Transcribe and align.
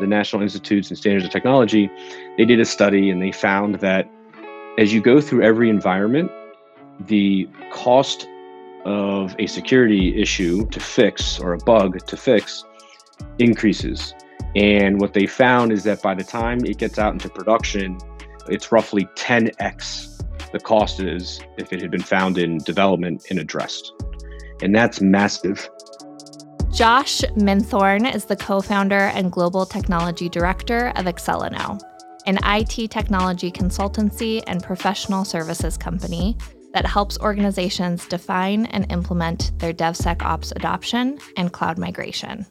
The 0.00 0.06
National 0.06 0.42
Institutes 0.42 0.90
and 0.90 0.98
Standards 0.98 1.24
of 1.24 1.30
Technology, 1.30 1.90
they 2.36 2.44
did 2.44 2.60
a 2.60 2.64
study 2.64 3.10
and 3.10 3.20
they 3.20 3.32
found 3.32 3.76
that 3.76 4.10
as 4.78 4.92
you 4.94 5.00
go 5.00 5.20
through 5.20 5.42
every 5.42 5.68
environment, 5.70 6.30
the 7.00 7.48
cost 7.72 8.28
of 8.84 9.34
a 9.38 9.46
security 9.46 10.20
issue 10.20 10.66
to 10.68 10.80
fix 10.80 11.40
or 11.40 11.52
a 11.52 11.58
bug 11.58 12.06
to 12.06 12.16
fix 12.16 12.64
increases. 13.38 14.14
And 14.54 15.00
what 15.00 15.14
they 15.14 15.26
found 15.26 15.72
is 15.72 15.82
that 15.84 16.00
by 16.02 16.14
the 16.14 16.24
time 16.24 16.64
it 16.64 16.78
gets 16.78 16.98
out 16.98 17.12
into 17.12 17.28
production, 17.28 17.98
it's 18.48 18.72
roughly 18.72 19.04
10x 19.16 20.18
the 20.52 20.58
cost 20.58 21.00
is 21.00 21.40
if 21.58 21.72
it 21.72 21.82
had 21.82 21.90
been 21.90 22.02
found 22.02 22.38
in 22.38 22.58
development 22.58 23.26
and 23.30 23.38
addressed. 23.38 23.92
And 24.62 24.74
that's 24.74 25.00
massive. 25.00 25.68
Josh 26.78 27.22
Minthorne 27.34 28.06
is 28.14 28.26
the 28.26 28.36
co 28.36 28.60
founder 28.60 29.10
and 29.12 29.32
global 29.32 29.66
technology 29.66 30.28
director 30.28 30.92
of 30.94 31.06
Axcelinno, 31.06 31.80
an 32.24 32.38
IT 32.44 32.92
technology 32.92 33.50
consultancy 33.50 34.44
and 34.46 34.62
professional 34.62 35.24
services 35.24 35.76
company 35.76 36.36
that 36.74 36.86
helps 36.86 37.18
organizations 37.18 38.06
define 38.06 38.66
and 38.66 38.92
implement 38.92 39.58
their 39.58 39.72
DevSecOps 39.72 40.54
adoption 40.54 41.18
and 41.36 41.52
cloud 41.52 41.78
migration. 41.78 42.46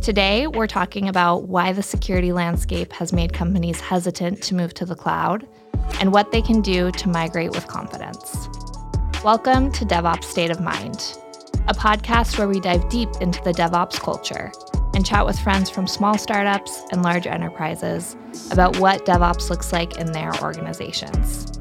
Today, 0.00 0.46
we're 0.46 0.66
talking 0.66 1.10
about 1.10 1.46
why 1.46 1.74
the 1.74 1.82
security 1.82 2.32
landscape 2.32 2.90
has 2.94 3.12
made 3.12 3.34
companies 3.34 3.82
hesitant 3.82 4.42
to 4.44 4.54
move 4.54 4.72
to 4.72 4.86
the 4.86 4.96
cloud 4.96 5.46
and 6.00 6.10
what 6.10 6.32
they 6.32 6.40
can 6.40 6.62
do 6.62 6.90
to 6.92 7.08
migrate 7.10 7.50
with 7.50 7.68
confidence. 7.68 8.48
Welcome 9.22 9.70
to 9.72 9.84
DevOps 9.84 10.24
State 10.24 10.50
of 10.50 10.62
Mind, 10.62 11.18
a 11.68 11.74
podcast 11.74 12.38
where 12.38 12.48
we 12.48 12.58
dive 12.58 12.88
deep 12.88 13.08
into 13.20 13.40
the 13.44 13.52
DevOps 13.52 14.00
culture 14.00 14.50
and 14.94 15.06
chat 15.06 15.24
with 15.24 15.38
friends 15.38 15.70
from 15.70 15.86
small 15.86 16.18
startups 16.18 16.82
and 16.90 17.02
large 17.02 17.24
enterprises 17.24 18.16
about 18.50 18.76
what 18.78 19.06
DevOps 19.06 19.48
looks 19.48 19.72
like 19.72 19.96
in 19.96 20.10
their 20.10 20.34
organizations. 20.42 21.60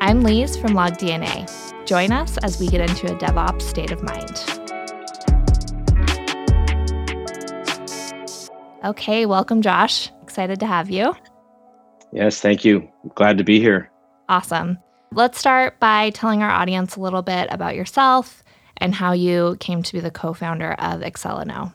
I'm 0.00 0.22
Liesse 0.22 0.58
from 0.58 0.70
LogDNA. 0.70 1.86
Join 1.86 2.12
us 2.12 2.38
as 2.38 2.58
we 2.58 2.68
get 2.68 2.80
into 2.80 3.12
a 3.14 3.18
DevOps 3.18 3.60
state 3.60 3.90
of 3.90 4.02
mind. 4.02 4.42
Okay, 8.86 9.26
welcome, 9.26 9.60
Josh. 9.60 10.10
Excited 10.22 10.60
to 10.60 10.66
have 10.66 10.88
you. 10.88 11.14
Yes, 12.10 12.40
thank 12.40 12.64
you. 12.64 12.88
Glad 13.14 13.36
to 13.36 13.44
be 13.44 13.60
here. 13.60 13.90
Awesome. 14.30 14.78
Let's 15.12 15.38
start 15.38 15.78
by 15.78 16.08
telling 16.10 16.42
our 16.42 16.50
audience 16.50 16.96
a 16.96 17.00
little 17.00 17.22
bit 17.22 17.48
about 17.50 17.76
yourself 17.76 18.42
and 18.78 18.94
how 18.94 19.12
you 19.12 19.56
came 19.60 19.82
to 19.82 19.92
be 19.92 20.00
the 20.00 20.10
co-founder 20.10 20.72
of 20.72 21.00
Axcelinno. 21.00 21.72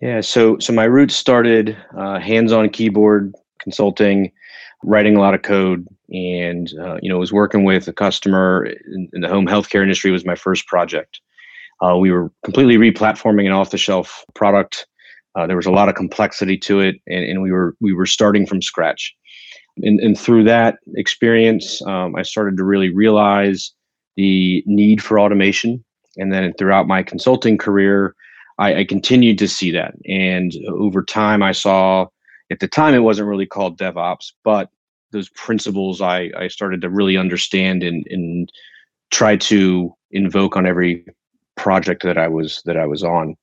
Yeah, 0.00 0.20
so 0.20 0.58
so 0.58 0.72
my 0.72 0.84
roots 0.84 1.14
started 1.14 1.76
uh, 1.96 2.18
hands-on 2.18 2.70
keyboard 2.70 3.34
consulting, 3.60 4.32
writing 4.82 5.16
a 5.16 5.20
lot 5.20 5.34
of 5.34 5.42
code, 5.42 5.86
and 6.10 6.72
uh, 6.78 6.98
you 7.00 7.08
know 7.08 7.18
was 7.18 7.32
working 7.32 7.64
with 7.64 7.88
a 7.88 7.92
customer 7.92 8.66
in, 8.66 9.08
in, 9.12 9.20
the 9.22 9.28
home 9.28 9.46
healthcare 9.46 9.82
industry 9.82 10.10
was 10.10 10.24
my 10.24 10.34
first 10.34 10.66
project. 10.66 11.20
Uh, 11.80 11.96
we 11.96 12.10
were 12.10 12.30
completely 12.44 12.76
replatforming 12.76 13.46
an 13.46 13.52
off-the-shelf 13.52 14.24
product. 14.34 14.86
Uh, 15.34 15.46
there 15.46 15.56
was 15.56 15.66
a 15.66 15.72
lot 15.72 15.88
of 15.88 15.94
complexity 15.94 16.56
to 16.56 16.80
it, 16.80 16.96
and, 17.06 17.24
and 17.24 17.42
we 17.42 17.50
were 17.50 17.74
we 17.80 17.92
were 17.92 18.06
starting 18.06 18.46
from 18.46 18.62
scratch. 18.62 19.14
And, 19.82 19.98
and 20.00 20.18
through 20.18 20.44
that 20.44 20.78
experience, 20.94 21.82
um, 21.82 22.14
I 22.14 22.22
started 22.22 22.56
to 22.58 22.64
really 22.64 22.94
realize 22.94 23.72
the 24.16 24.62
need 24.66 25.02
for 25.02 25.18
automation. 25.18 25.83
And 26.16 26.32
then 26.32 26.52
throughout 26.54 26.86
my 26.86 27.02
consulting 27.02 27.58
career, 27.58 28.14
I, 28.58 28.80
I 28.80 28.84
continued 28.84 29.38
to 29.38 29.48
see 29.48 29.70
that. 29.72 29.94
And 30.06 30.52
over 30.68 31.02
time, 31.02 31.42
I 31.42 31.52
saw 31.52 32.06
at 32.50 32.60
the 32.60 32.68
time 32.68 32.94
it 32.94 33.00
wasn't 33.00 33.28
really 33.28 33.46
called 33.46 33.78
DevOps, 33.78 34.32
but 34.44 34.70
those 35.12 35.28
principles 35.30 36.00
I, 36.00 36.30
I 36.36 36.48
started 36.48 36.80
to 36.82 36.90
really 36.90 37.16
understand 37.16 37.82
and, 37.82 38.06
and 38.10 38.50
try 39.10 39.36
to 39.36 39.94
invoke 40.10 40.56
on 40.56 40.66
every 40.66 41.04
project 41.56 42.02
that 42.02 42.18
I 42.18 42.28
was 42.28 42.62
that 42.64 42.76
I 42.76 42.86
was 42.86 43.02
on. 43.02 43.36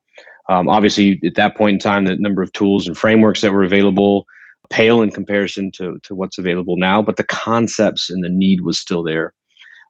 Um, 0.49 0.67
obviously, 0.67 1.19
at 1.25 1.35
that 1.35 1.55
point 1.55 1.75
in 1.75 1.79
time, 1.79 2.05
the 2.05 2.15
number 2.17 2.41
of 2.41 2.51
tools 2.53 2.87
and 2.87 2.97
frameworks 2.97 3.41
that 3.41 3.53
were 3.53 3.63
available 3.63 4.25
pale 4.71 5.01
in 5.01 5.11
comparison 5.11 5.69
to, 5.69 5.99
to 6.03 6.15
what's 6.15 6.37
available 6.37 6.77
now, 6.77 7.01
but 7.01 7.17
the 7.17 7.25
concepts 7.25 8.09
and 8.09 8.23
the 8.23 8.29
need 8.29 8.61
was 8.61 8.79
still 8.79 9.03
there. 9.03 9.33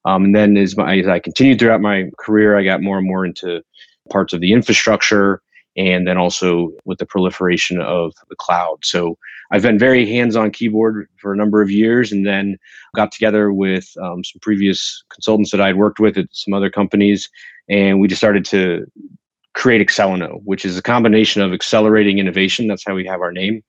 Um, 0.06 0.25
and 0.25 0.35
then 0.35 0.57
as, 0.57 0.75
my, 0.75 0.97
as 0.97 1.07
I 1.07 1.19
continued 1.19 1.59
throughout 1.59 1.81
my 1.81 2.09
career, 2.19 2.57
I 2.57 2.63
got 2.63 2.81
more 2.81 2.97
and 2.97 3.07
more 3.07 3.25
into 3.25 3.62
parts 4.09 4.34
of 4.34 4.41
the 4.41 4.53
infrastructure 4.53 5.41
and 5.78 6.06
then 6.06 6.17
also 6.17 6.72
with 6.85 6.97
the 7.00 7.06
proliferation 7.06 7.79
of 7.79 8.13
the 8.29 8.35
cloud. 8.35 8.78
So 8.84 9.17
I've 9.51 9.61
been 9.61 9.79
very 9.79 10.06
hands-on 10.06 10.51
keyboard 10.51 11.07
for 11.17 11.31
a 11.34 11.38
number 11.38 11.61
of 11.61 11.72
years, 11.72 12.11
and 12.11 12.25
then 12.25 12.57
got 12.95 13.11
together 13.11 13.53
with 13.53 13.90
um, 14.01 14.23
some 14.23 14.40
previous 14.41 15.03
consultants 15.09 15.51
that 15.51 15.61
I'd 15.61 15.78
worked 15.78 16.00
with 16.00 16.17
at 16.17 16.28
some 16.31 16.53
other 16.53 16.69
companies, 16.69 17.29
and 17.69 18.00
we 18.00 18.07
just 18.07 18.19
started 18.19 18.45
to 18.45 18.85
create 19.53 19.85
Axcelinno, 19.85 20.41
which 20.44 20.66
is 20.66 20.78
a 20.78 20.81
combination 20.81 21.41
of 21.41 21.53
accelerating 21.53 22.17
innovation. 22.17 22.67
That's 22.67 22.84
how 22.85 22.95
we 22.95 23.06
have 23.06 23.22
our 23.22 23.31
name, 23.31 23.63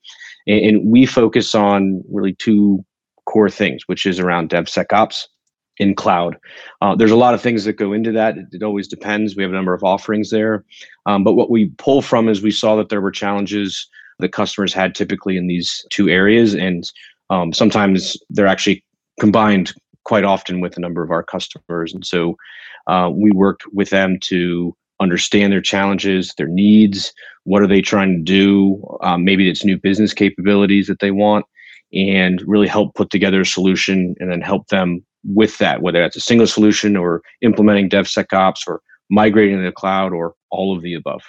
and, 0.46 0.64
and 0.64 0.90
we 0.90 1.06
focus 1.06 1.54
on 1.54 2.02
really 2.08 2.34
two 2.34 2.84
core 3.26 3.50
things, 3.50 3.82
which 3.86 4.06
is 4.06 4.18
around 4.18 4.50
DevSecOps 4.50 5.26
in 5.78 5.94
cloud. 5.94 6.36
Uh, 6.80 6.94
there's 6.94 7.10
a 7.10 7.16
lot 7.16 7.34
of 7.34 7.40
things 7.40 7.64
that 7.64 7.74
go 7.74 7.92
into 7.92 8.12
that. 8.12 8.36
It, 8.36 8.46
it, 8.52 8.62
always 8.62 8.86
depends. 8.86 9.34
We 9.34 9.42
have 9.42 9.52
a 9.52 9.54
number 9.54 9.74
of 9.74 9.82
offerings 9.82 10.30
there. 10.30 10.64
Um, 11.06 11.24
but 11.24 11.32
what 11.32 11.50
we 11.50 11.70
pull 11.78 12.02
from 12.02 12.28
is 12.28 12.42
we 12.42 12.50
saw 12.50 12.76
that 12.76 12.88
there 12.88 13.00
were 13.00 13.10
challenges 13.10 13.88
that 14.18 14.32
customers 14.32 14.74
had 14.74 14.94
typically 14.94 15.36
in 15.36 15.46
these 15.46 15.84
two 15.90 16.08
areas. 16.08 16.54
And 16.54 16.84
um, 17.30 17.52
sometimes 17.52 18.16
they're 18.30 18.46
actually 18.46 18.84
combined 19.18 19.72
quite 20.04 20.24
often 20.24 20.60
with 20.60 20.76
a 20.76 20.80
number 20.80 21.02
of 21.02 21.10
our 21.10 21.22
customers. 21.22 21.94
And 21.94 22.06
so 22.06 22.36
uh, 22.86 23.10
we 23.12 23.30
worked 23.30 23.64
with 23.72 23.90
them 23.90 24.18
to 24.24 24.76
understand 25.00 25.52
their 25.52 25.60
challenges, 25.60 26.34
their 26.36 26.48
needs, 26.48 27.12
what 27.44 27.62
are 27.62 27.66
they 27.66 27.80
trying 27.80 28.16
to 28.16 28.22
do? 28.22 28.98
Um, 29.02 29.24
maybe 29.24 29.50
it's 29.50 29.64
new 29.64 29.78
business 29.78 30.12
capabilities 30.12 30.86
that 30.86 31.00
they 31.00 31.10
want, 31.10 31.44
and 31.92 32.42
really 32.46 32.68
help 32.68 32.94
put 32.94 33.10
together 33.10 33.42
a 33.42 33.46
solution 33.46 34.14
and 34.18 34.30
then 34.30 34.40
help 34.40 34.68
them 34.68 35.04
with 35.24 35.58
that, 35.58 35.82
whether 35.82 36.00
that's 36.00 36.16
a 36.16 36.20
single 36.20 36.46
solution 36.46 36.96
or 36.96 37.22
implementing 37.42 37.88
DevSecOps 37.88 38.66
or 38.66 38.80
migrating 39.10 39.58
to 39.58 39.64
the 39.64 39.72
cloud 39.72 40.12
or 40.12 40.34
all 40.50 40.74
of 40.74 40.82
the 40.82 40.94
above. 40.94 41.22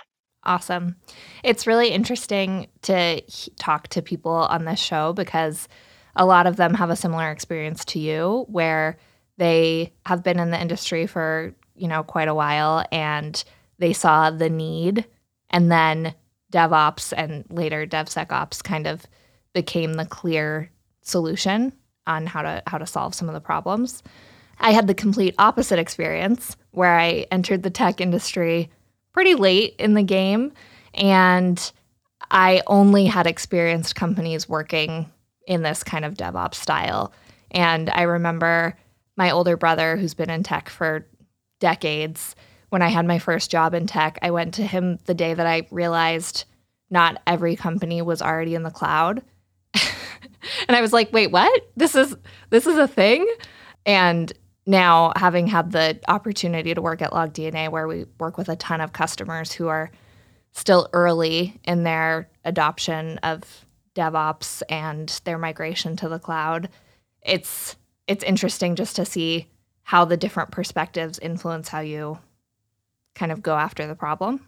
Awesome. 0.45 0.95
It's 1.43 1.67
really 1.67 1.89
interesting 1.89 2.67
to 2.83 3.21
talk 3.57 3.87
to 3.89 4.01
people 4.01 4.31
on 4.31 4.65
this 4.65 4.79
show 4.79 5.13
because 5.13 5.67
a 6.15 6.25
lot 6.25 6.47
of 6.47 6.57
them 6.57 6.73
have 6.73 6.89
a 6.89 6.95
similar 6.95 7.31
experience 7.31 7.85
to 7.85 7.99
you 7.99 8.45
where 8.49 8.97
they 9.37 9.93
have 10.05 10.23
been 10.23 10.39
in 10.39 10.51
the 10.51 10.61
industry 10.61 11.07
for, 11.07 11.55
you 11.75 11.87
know, 11.87 12.03
quite 12.03 12.27
a 12.27 12.35
while 12.35 12.85
and 12.91 13.43
they 13.79 13.93
saw 13.93 14.29
the 14.29 14.49
need 14.49 15.05
and 15.49 15.71
then 15.71 16.13
DevOps 16.51 17.13
and 17.15 17.45
later 17.49 17.87
DevSecOps 17.87 18.63
kind 18.63 18.85
of 18.85 19.05
became 19.53 19.93
the 19.93 20.05
clear 20.05 20.69
solution 21.01 21.73
on 22.05 22.25
how 22.25 22.41
to 22.41 22.63
how 22.67 22.77
to 22.77 22.85
solve 22.85 23.15
some 23.15 23.27
of 23.27 23.33
the 23.33 23.41
problems. 23.41 24.03
I 24.59 24.71
had 24.71 24.87
the 24.87 24.93
complete 24.93 25.35
opposite 25.37 25.79
experience 25.79 26.55
where 26.71 26.97
I 26.97 27.25
entered 27.31 27.63
the 27.63 27.69
tech 27.69 28.01
industry 28.01 28.69
pretty 29.13 29.35
late 29.35 29.75
in 29.79 29.93
the 29.93 30.03
game 30.03 30.51
and 30.93 31.71
I 32.31 32.61
only 32.67 33.05
had 33.05 33.27
experienced 33.27 33.95
companies 33.95 34.47
working 34.47 35.11
in 35.47 35.61
this 35.61 35.83
kind 35.83 36.05
of 36.05 36.15
DevOps 36.15 36.55
style. 36.55 37.13
And 37.51 37.89
I 37.89 38.03
remember 38.03 38.77
my 39.17 39.31
older 39.31 39.57
brother 39.57 39.97
who's 39.97 40.13
been 40.13 40.29
in 40.29 40.43
tech 40.43 40.69
for 40.69 41.05
decades 41.59 42.35
when 42.73 42.81
I 42.81 42.87
had 42.87 43.05
my 43.05 43.19
first 43.19 43.51
job 43.51 43.75
in 43.75 43.85
tech, 43.85 44.17
I 44.23 44.31
went 44.31 44.55
to 44.55 44.65
him 44.65 44.97
the 45.05 45.13
day 45.13 45.35
that 45.35 45.45
I 45.45 45.67
realized 45.69 46.45
not 46.89 47.21
every 47.27 47.55
company 47.55 48.01
was 48.01 48.19
already 48.19 48.55
in 48.55 48.63
the 48.63 48.71
cloud. 48.71 49.21
and 50.67 50.75
I 50.75 50.81
was 50.81 50.93
like, 50.93 51.11
"Wait, 51.13 51.31
what? 51.31 51.69
This 51.75 51.95
is 51.95 52.15
this 52.49 52.67
is 52.67 52.77
a 52.77 52.87
thing?" 52.87 53.27
And 53.85 54.31
now 54.65 55.11
having 55.15 55.47
had 55.47 55.71
the 55.71 55.99
opportunity 56.07 56.73
to 56.73 56.81
work 56.81 57.01
at 57.01 57.11
LogDNA 57.11 57.69
where 57.69 57.87
we 57.87 58.05
work 58.19 58.37
with 58.37 58.49
a 58.49 58.55
ton 58.55 58.79
of 58.79 58.93
customers 58.93 59.51
who 59.51 59.67
are 59.67 59.91
still 60.53 60.87
early 60.93 61.59
in 61.65 61.83
their 61.83 62.29
adoption 62.45 63.17
of 63.19 63.65
DevOps 63.95 64.61
and 64.69 65.19
their 65.25 65.37
migration 65.37 65.95
to 65.97 66.09
the 66.09 66.19
cloud, 66.19 66.69
it's 67.21 67.75
it's 68.07 68.23
interesting 68.23 68.75
just 68.75 68.95
to 68.95 69.05
see 69.05 69.47
how 69.83 70.05
the 70.05 70.17
different 70.17 70.51
perspectives 70.51 71.19
influence 71.19 71.67
how 71.67 71.79
you 71.81 72.17
kind 73.15 73.31
of 73.31 73.41
go 73.41 73.55
after 73.55 73.85
the 73.85 73.95
problem? 73.95 74.45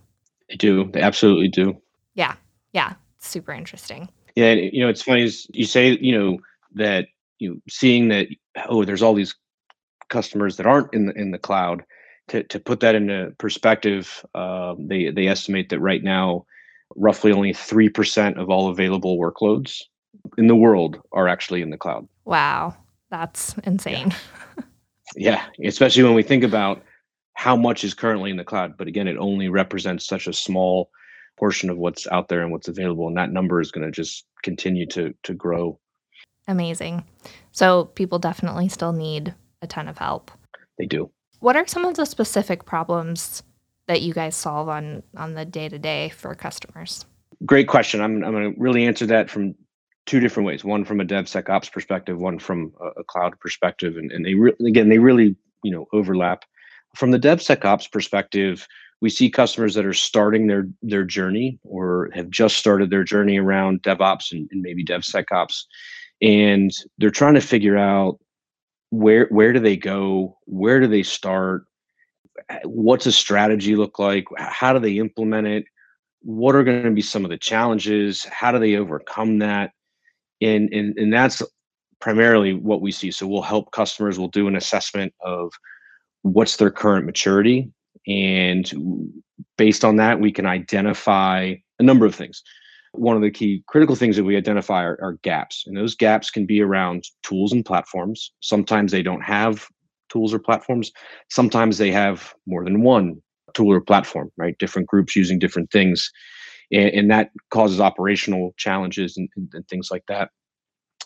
They 0.49 0.55
do. 0.55 0.89
They 0.91 1.01
absolutely 1.01 1.49
do. 1.49 1.81
Yeah. 2.13 2.35
Yeah. 2.73 2.93
Super 3.19 3.51
interesting. 3.51 4.09
Yeah. 4.35 4.47
And, 4.47 4.73
you 4.73 4.81
know, 4.81 4.89
it's 4.89 5.01
funny 5.01 5.23
is 5.23 5.47
you 5.53 5.65
say, 5.65 5.97
you 5.99 6.17
know, 6.17 6.37
that, 6.73 7.07
you 7.39 7.49
know, 7.49 7.57
seeing 7.69 8.09
that, 8.09 8.27
oh, 8.67 8.85
there's 8.85 9.01
all 9.01 9.13
these 9.13 9.35
customers 10.09 10.57
that 10.57 10.65
aren't 10.65 10.93
in 10.93 11.07
the, 11.07 11.13
in 11.13 11.31
the 11.31 11.37
cloud 11.37 11.83
to, 12.27 12.43
to 12.43 12.59
put 12.59 12.79
that 12.81 12.95
into 12.95 13.33
perspective. 13.37 14.25
Uh, 14.35 14.75
they, 14.77 15.09
they 15.09 15.27
estimate 15.27 15.69
that 15.69 15.79
right 15.79 16.03
now 16.03 16.45
roughly 16.95 17.31
only 17.31 17.53
3% 17.53 18.37
of 18.39 18.49
all 18.49 18.69
available 18.69 19.17
workloads 19.17 19.81
in 20.37 20.47
the 20.47 20.55
world 20.55 20.99
are 21.11 21.27
actually 21.27 21.61
in 21.61 21.69
the 21.69 21.77
cloud. 21.77 22.07
Wow, 22.25 22.75
that's 23.09 23.55
insane. 23.63 24.13
Yeah. 25.15 25.45
yeah, 25.57 25.67
especially 25.67 26.03
when 26.03 26.13
we 26.13 26.23
think 26.23 26.43
about 26.43 26.83
how 27.33 27.55
much 27.55 27.83
is 27.83 27.93
currently 27.93 28.31
in 28.31 28.37
the 28.37 28.43
cloud. 28.43 28.77
But 28.77 28.87
again, 28.87 29.07
it 29.07 29.17
only 29.17 29.49
represents 29.49 30.05
such 30.05 30.27
a 30.27 30.33
small 30.33 30.89
portion 31.37 31.69
of 31.69 31.77
what's 31.77 32.07
out 32.07 32.29
there 32.29 32.41
and 32.41 32.51
what's 32.51 32.67
available. 32.67 33.07
And 33.07 33.17
that 33.17 33.31
number 33.31 33.61
is 33.61 33.71
going 33.71 33.85
to 33.85 33.91
just 33.91 34.25
continue 34.43 34.85
to 34.87 35.13
to 35.23 35.33
grow. 35.33 35.79
Amazing. 36.47 37.03
So 37.51 37.85
people 37.85 38.19
definitely 38.19 38.69
still 38.69 38.93
need 38.93 39.33
a 39.61 39.67
ton 39.67 39.87
of 39.87 39.97
help. 39.97 40.31
They 40.77 40.85
do. 40.85 41.09
What 41.39 41.55
are 41.55 41.67
some 41.67 41.85
of 41.85 41.95
the 41.95 42.05
specific 42.05 42.65
problems 42.65 43.43
that 43.87 44.01
you 44.01 44.13
guys 44.13 44.35
solve 44.35 44.69
on 44.69 45.03
on 45.17 45.33
the 45.33 45.45
day 45.45 45.69
to 45.69 45.79
day 45.79 46.09
for 46.09 46.33
customers? 46.35 47.05
Great 47.45 47.67
question. 47.67 48.01
I'm 48.01 48.23
I'm 48.23 48.31
going 48.31 48.53
to 48.53 48.59
really 48.59 48.85
answer 48.85 49.05
that 49.07 49.29
from 49.29 49.55
two 50.05 50.19
different 50.19 50.47
ways. 50.47 50.63
One 50.63 50.85
from 50.85 51.01
a 51.01 51.05
DevSecOps 51.05 51.71
perspective, 51.71 52.19
one 52.19 52.39
from 52.39 52.73
a, 52.79 53.01
a 53.01 53.03
cloud 53.03 53.39
perspective, 53.39 53.97
and 53.97 54.11
and 54.11 54.25
they 54.25 54.35
re- 54.35 54.55
again 54.65 54.89
they 54.89 54.99
really 54.99 55.35
you 55.63 55.71
know 55.71 55.87
overlap. 55.93 56.45
From 56.95 57.11
the 57.11 57.19
DevSecOps 57.19 57.91
perspective, 57.91 58.67
we 59.01 59.09
see 59.09 59.29
customers 59.29 59.73
that 59.75 59.85
are 59.85 59.93
starting 59.93 60.47
their 60.47 60.67
their 60.81 61.03
journey 61.03 61.59
or 61.63 62.09
have 62.13 62.29
just 62.29 62.57
started 62.57 62.89
their 62.89 63.03
journey 63.03 63.37
around 63.37 63.83
DevOps 63.83 64.31
and, 64.31 64.47
and 64.51 64.61
maybe 64.61 64.83
DevSecOps, 64.83 65.63
and 66.21 66.71
they're 66.97 67.09
trying 67.09 67.33
to 67.35 67.41
figure 67.41 67.77
out 67.77 68.19
where 68.89 69.27
where 69.29 69.53
do 69.53 69.59
they 69.59 69.77
go, 69.77 70.37
where 70.45 70.79
do 70.79 70.87
they 70.87 71.03
start, 71.03 71.65
what's 72.63 73.05
a 73.05 73.11
strategy 73.11 73.75
look 73.75 73.99
like, 73.99 74.25
how 74.37 74.73
do 74.73 74.79
they 74.79 74.97
implement 74.97 75.47
it, 75.47 75.65
what 76.21 76.55
are 76.55 76.63
going 76.63 76.83
to 76.83 76.91
be 76.91 77.01
some 77.01 77.25
of 77.25 77.31
the 77.31 77.37
challenges, 77.37 78.23
how 78.25 78.51
do 78.51 78.59
they 78.59 78.75
overcome 78.75 79.39
that, 79.39 79.71
and 80.41 80.73
and 80.73 80.97
and 80.97 81.13
that's 81.13 81.41
primarily 81.99 82.53
what 82.53 82.81
we 82.81 82.91
see. 82.91 83.11
So 83.11 83.27
we'll 83.27 83.41
help 83.41 83.71
customers. 83.71 84.17
We'll 84.17 84.27
do 84.29 84.47
an 84.47 84.55
assessment 84.55 85.13
of 85.21 85.51
what's 86.21 86.57
their 86.57 86.71
current 86.71 87.05
maturity 87.05 87.71
and 88.07 88.71
based 89.57 89.83
on 89.83 89.95
that, 89.97 90.19
we 90.19 90.31
can 90.31 90.45
identify 90.45 91.55
a 91.79 91.83
number 91.83 92.05
of 92.05 92.15
things. 92.15 92.43
One 92.93 93.15
of 93.15 93.21
the 93.21 93.31
key 93.31 93.63
critical 93.67 93.95
things 93.95 94.15
that 94.15 94.23
we 94.23 94.37
identify 94.37 94.83
are, 94.83 94.97
are, 95.01 95.19
gaps, 95.21 95.63
and 95.67 95.75
those 95.75 95.95
gaps 95.95 96.29
can 96.29 96.45
be 96.45 96.61
around 96.61 97.03
tools 97.23 97.51
and 97.51 97.65
platforms. 97.65 98.31
Sometimes 98.39 98.91
they 98.91 99.03
don't 99.03 99.23
have 99.23 99.67
tools 100.09 100.33
or 100.33 100.39
platforms. 100.39 100.91
Sometimes 101.29 101.77
they 101.77 101.91
have 101.91 102.33
more 102.47 102.63
than 102.63 102.83
one 102.83 103.21
tool 103.53 103.73
or 103.73 103.81
platform, 103.81 104.31
right? 104.37 104.57
Different 104.59 104.87
groups 104.87 105.15
using 105.15 105.39
different 105.39 105.71
things. 105.71 106.09
And, 106.71 106.89
and 106.89 107.11
that 107.11 107.31
causes 107.51 107.81
operational 107.81 108.53
challenges 108.57 109.17
and, 109.17 109.27
and, 109.35 109.49
and 109.53 109.67
things 109.67 109.89
like 109.91 110.03
that. 110.07 110.29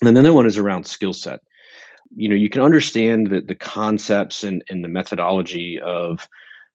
And 0.02 0.16
then 0.16 0.24
the 0.24 0.34
one 0.34 0.46
is 0.46 0.58
around 0.58 0.86
skill 0.86 1.14
set. 1.14 1.40
You 2.16 2.30
know, 2.30 2.36
you 2.36 2.50
can 2.50 2.62
understand 2.62 3.28
that 3.28 3.48
the 3.48 3.56
concepts 3.56 4.44
and, 4.44 4.64
and 4.70 4.84
the 4.84 4.88
methodology 4.88 5.80
of 5.80 6.28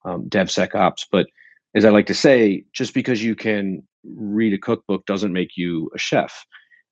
um, 0.04 0.28
DevSecOps. 0.28 1.06
But 1.10 1.26
as 1.74 1.84
I 1.84 1.90
like 1.90 2.06
to 2.06 2.14
say, 2.14 2.64
just 2.72 2.94
because 2.94 3.22
you 3.22 3.34
can 3.34 3.82
read 4.04 4.52
a 4.52 4.58
cookbook 4.58 5.06
doesn't 5.06 5.32
make 5.32 5.56
you 5.56 5.90
a 5.94 5.98
chef. 5.98 6.44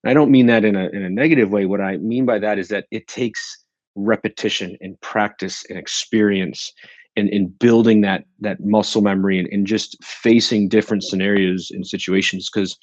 And 0.02 0.10
I 0.10 0.14
don't 0.14 0.30
mean 0.30 0.46
that 0.46 0.64
in 0.64 0.76
a, 0.76 0.88
in 0.88 1.02
a 1.02 1.10
negative 1.10 1.50
way. 1.50 1.66
What 1.66 1.80
I 1.80 1.98
mean 1.98 2.26
by 2.26 2.38
that 2.40 2.58
is 2.58 2.68
that 2.68 2.86
it 2.90 3.06
takes 3.06 3.64
repetition 3.94 4.76
and 4.80 5.00
practice 5.00 5.64
and 5.68 5.78
experience 5.78 6.72
and, 7.16 7.28
and 7.28 7.56
building 7.58 8.00
that 8.00 8.24
that 8.40 8.60
muscle 8.60 9.02
memory 9.02 9.38
and, 9.38 9.48
and 9.52 9.66
just 9.66 10.02
facing 10.02 10.68
different 10.68 11.04
scenarios 11.04 11.70
and 11.70 11.86
situations 11.86 12.48
because 12.52 12.76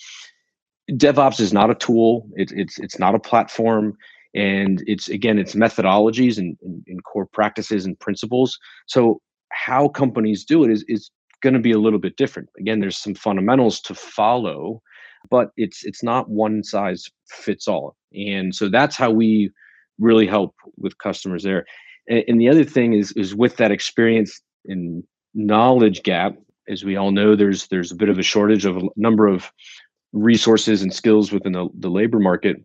DevOps 0.92 1.40
is 1.40 1.52
not 1.52 1.72
a 1.72 1.76
tool. 1.76 2.30
It, 2.36 2.52
it's 2.56 2.78
it's 2.80 3.00
not 3.00 3.16
a 3.16 3.20
platform 3.20 3.98
and 4.36 4.84
it's 4.86 5.10
again 5.10 5.40
it's 5.40 5.56
methodologies 5.56 6.38
and, 6.38 6.58
and, 6.62 6.84
and, 6.88 7.04
core 7.04 7.26
practices 7.26 7.86
and 7.86 8.00
principles 8.00 8.60
so 8.86 9.20
how 9.66 9.88
companies 9.90 10.46
do 10.46 10.64
it 10.64 10.72
is 10.72 10.84
is 10.88 11.12
going 11.42 11.54
to 11.54 11.60
be 11.60 11.72
a 11.72 11.80
little 11.80 12.00
bit 12.00 12.18
different. 12.18 12.50
Again, 12.60 12.80
there's 12.80 12.98
some 12.98 13.16
fundamentals 13.16 13.80
to 13.82 13.94
follow, 13.94 14.82
but 15.30 15.52
it's 15.58 15.84
it's 15.84 16.04
not 16.04 16.30
one 16.30 16.64
size 16.64 17.06
fits 17.30 17.68
all. 17.68 17.96
And 18.14 18.54
so 18.54 18.70
that's 18.70 18.98
how 18.98 19.12
we 19.12 19.52
really 20.00 20.28
help 20.28 20.56
with 20.78 20.98
customers 20.98 21.44
there. 21.44 21.66
And, 22.10 22.24
and 22.28 22.42
the 22.42 22.50
other 22.50 22.64
thing 22.64 22.94
is 22.94 23.12
is 23.14 23.36
with 23.36 23.58
that 23.58 23.72
experience 23.72 24.42
and 24.66 25.04
knowledge 25.34 26.04
gap, 26.04 26.36
as 26.68 26.84
we 26.84 26.96
all 26.96 27.12
know, 27.12 27.36
there's 27.36 27.68
there's 27.68 27.92
a 27.92 27.96
bit 27.96 28.10
of 28.10 28.20
a 28.20 28.24
shortage 28.24 28.66
of 28.66 28.78
a 28.78 28.88
number 28.96 29.28
of 29.28 29.52
resources 30.12 30.82
and 30.82 30.94
skills 30.94 31.32
within 31.32 31.52
the, 31.52 31.68
the 31.78 31.90
labor 31.90 32.20
market 32.20 32.58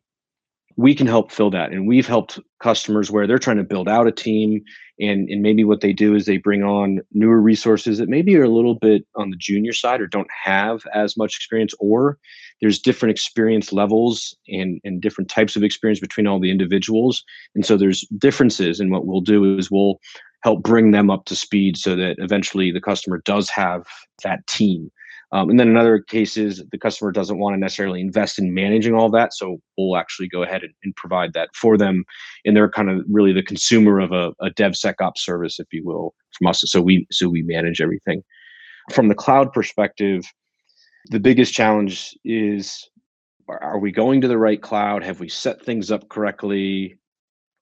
we 0.76 0.94
can 0.94 1.06
help 1.06 1.31
fill 1.31 1.50
that 1.50 1.73
and 1.73 1.87
we've 1.87 2.06
helped 2.06 2.38
customers 2.61 3.11
where 3.11 3.26
they're 3.26 3.38
trying 3.38 3.56
to 3.56 3.65
build 3.65 3.88
out 3.88 4.06
a 4.06 4.12
team 4.12 4.62
and 5.00 5.29
and 5.29 5.43
maybe 5.43 5.65
what 5.65 5.81
they 5.81 5.93
do 5.93 6.15
is 6.15 6.26
they 6.26 6.37
bring 6.37 6.62
on 6.62 7.00
newer 7.12 7.41
resources 7.41 7.99
that 7.99 8.09
maybe 8.09 8.37
are 8.37 8.44
a 8.44 8.49
little 8.49 8.75
bit 8.75 9.06
on 9.17 9.31
the 9.31 9.37
junior 9.37 9.73
side 9.73 10.00
or 10.00 10.06
don't 10.06 10.31
have 10.44 10.82
as 10.93 11.17
much 11.17 11.37
experience 11.37 11.75
or 11.79 12.19
there's 12.61 12.79
different 12.79 13.11
experience 13.11 13.73
levels 13.73 14.37
and 14.49 14.81
and 14.85 15.00
different 15.00 15.29
types 15.29 15.56
of 15.56 15.62
experience 15.62 16.00
between 16.00 16.26
all 16.26 16.41
the 16.41 16.50
individuals. 16.50 17.23
And 17.55 17.67
so 17.67 17.77
there's 17.77 18.06
differences 18.19 18.81
and 18.81 18.91
what 18.91 19.06
we'll 19.06 19.20
do 19.20 19.59
is 19.59 19.70
we'll 19.70 20.00
help 20.43 20.62
bring 20.62 20.91
them 20.91 21.11
up 21.11 21.25
to 21.27 21.37
speed 21.37 21.77
so 21.77 21.97
that 21.97 22.17
eventually 22.19 22.70
the 22.70 22.81
customer 22.81 23.20
does 23.25 23.49
have 23.50 23.87
that 24.23 24.47
team 24.47 24.91
um, 25.34 25.50
and 25.50 25.58
then 25.58 25.69
in 25.69 25.76
other 25.76 25.98
cases, 25.98 26.62
the 26.70 26.78
customer 26.78 27.10
doesn't 27.10 27.38
want 27.38 27.54
to 27.54 27.58
necessarily 27.58 28.00
invest 28.00 28.38
in 28.38 28.54
managing 28.54 28.94
all 28.94 29.10
that. 29.10 29.34
So 29.34 29.58
we'll 29.76 29.96
actually 29.96 30.28
go 30.28 30.44
ahead 30.44 30.62
and, 30.62 30.72
and 30.84 30.94
provide 30.94 31.32
that 31.32 31.48
for 31.56 31.76
them. 31.76 32.04
And 32.44 32.56
they're 32.56 32.70
kind 32.70 32.88
of 32.88 33.04
really 33.10 33.32
the 33.32 33.42
consumer 33.42 33.98
of 33.98 34.12
a, 34.12 34.32
a 34.40 34.50
DevSecOps 34.50 35.19
service, 35.19 35.58
if 35.58 35.66
you 35.72 35.84
will, 35.84 36.14
from 36.38 36.46
us. 36.46 36.62
So 36.66 36.81
we 36.81 37.04
so 37.10 37.28
we 37.28 37.42
manage 37.42 37.81
everything. 37.81 38.22
From 38.92 39.08
the 39.08 39.14
cloud 39.16 39.52
perspective, 39.52 40.25
the 41.06 41.19
biggest 41.19 41.52
challenge 41.52 42.16
is 42.25 42.88
are 43.48 43.81
we 43.81 43.90
going 43.90 44.20
to 44.20 44.28
the 44.28 44.38
right 44.38 44.62
cloud? 44.62 45.02
Have 45.02 45.19
we 45.19 45.28
set 45.28 45.60
things 45.60 45.90
up 45.90 46.08
correctly? 46.10 46.96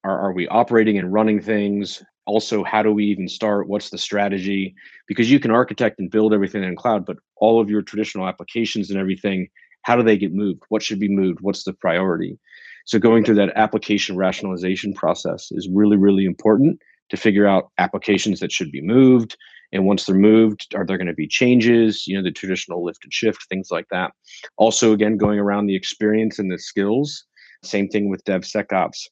Are, 0.05 0.19
are 0.19 0.33
we 0.33 0.47
operating 0.49 0.99
and 0.99 1.11
running 1.11 1.41
things? 1.41 2.03
Also 2.27 2.65
how 2.65 2.83
do 2.83 2.93
we 2.93 3.05
even 3.07 3.29
start? 3.29 3.69
What's 3.69 3.91
the 3.91 3.99
strategy? 3.99 4.75
Because 5.09 5.31
you 5.31 5.41
can 5.41 5.51
architect 5.51 5.99
and 5.99 6.11
build 6.11 6.33
everything 6.33 6.63
in 6.63 6.77
cloud 6.77 7.05
but 7.05 7.17
all 7.37 7.61
of 7.61 7.71
your 7.71 7.83
traditional 7.83 8.27
applications 8.27 8.91
and 8.91 8.99
everything 8.99 9.49
how 9.83 9.97
do 9.97 10.05
they 10.05 10.17
get 10.17 10.33
moved? 10.33 10.63
What 10.69 10.83
should 10.83 11.01
be 11.01 11.09
moved? 11.09 11.41
What's 11.41 11.65
the 11.65 11.73
priority? 11.73 12.39
So 12.87 13.01
going 13.01 13.25
through 13.25 13.35
that 13.37 13.53
application 13.57 14.17
rationalization 14.17 14.95
process 14.95 15.49
is 15.53 15.69
really 15.73 15.97
really 15.97 16.25
important 16.25 16.81
to 17.11 17.17
figure 17.17 17.47
out 17.47 17.71
applications 17.79 18.41
that 18.41 18.53
should 18.53 18.73
be 18.73 18.81
moved. 18.81 19.37
And 19.73 19.87
once 19.87 20.05
they're 20.05 20.15
moved 20.15 20.75
are 20.75 20.87
there 20.87 20.99
going 20.99 21.07
to 21.09 21.15
be 21.15 21.27
changes 21.27 22.07
you 22.07 22.17
know 22.17 22.23
the 22.23 22.31
traditional 22.31 22.85
lift 22.85 23.05
and 23.05 23.13
shift 23.13 23.47
things 23.49 23.69
like 23.71 23.87
that. 23.91 24.13
Also 24.57 24.93
again 24.93 25.17
going 25.17 25.39
around 25.39 25.67
the 25.67 25.77
experience 25.77 26.39
and 26.39 26.51
the 26.51 26.59
skills. 26.59 27.25
Same 27.65 27.89
thing 27.89 28.09
with 28.09 28.25
devsecops. 28.25 29.09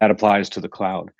That 0.00 0.10
applies 0.10 0.48
to 0.50 0.60
the 0.60 0.68
cloud 0.68 1.10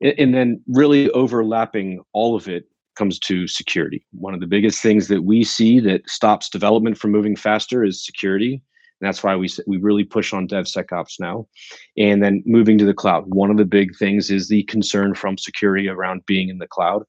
and 0.00 0.34
then 0.34 0.62
really 0.68 1.10
overlapping 1.10 2.00
all 2.12 2.36
of 2.36 2.48
it 2.48 2.64
comes 2.96 3.18
to 3.18 3.46
security. 3.46 4.04
One 4.12 4.34
of 4.34 4.40
the 4.40 4.46
biggest 4.46 4.80
things 4.80 5.08
that 5.08 5.22
we 5.22 5.44
see 5.44 5.80
that 5.80 6.08
stops 6.08 6.48
development 6.48 6.98
from 6.98 7.10
moving 7.10 7.36
faster 7.36 7.84
is 7.84 8.04
security. 8.04 8.62
And 9.00 9.08
that's 9.08 9.22
why 9.22 9.34
we 9.36 9.48
we 9.66 9.78
really 9.78 10.04
push 10.04 10.32
on 10.32 10.48
DevSecOps 10.48 11.18
now. 11.18 11.48
And 11.98 12.22
then 12.22 12.42
moving 12.46 12.78
to 12.78 12.84
the 12.84 12.94
cloud. 12.94 13.34
One 13.34 13.50
of 13.50 13.56
the 13.56 13.64
big 13.64 13.96
things 13.96 14.30
is 14.30 14.48
the 14.48 14.62
concern 14.64 15.14
from 15.14 15.36
security 15.36 15.88
around 15.88 16.24
being 16.26 16.48
in 16.48 16.58
the 16.58 16.68
cloud. 16.68 17.02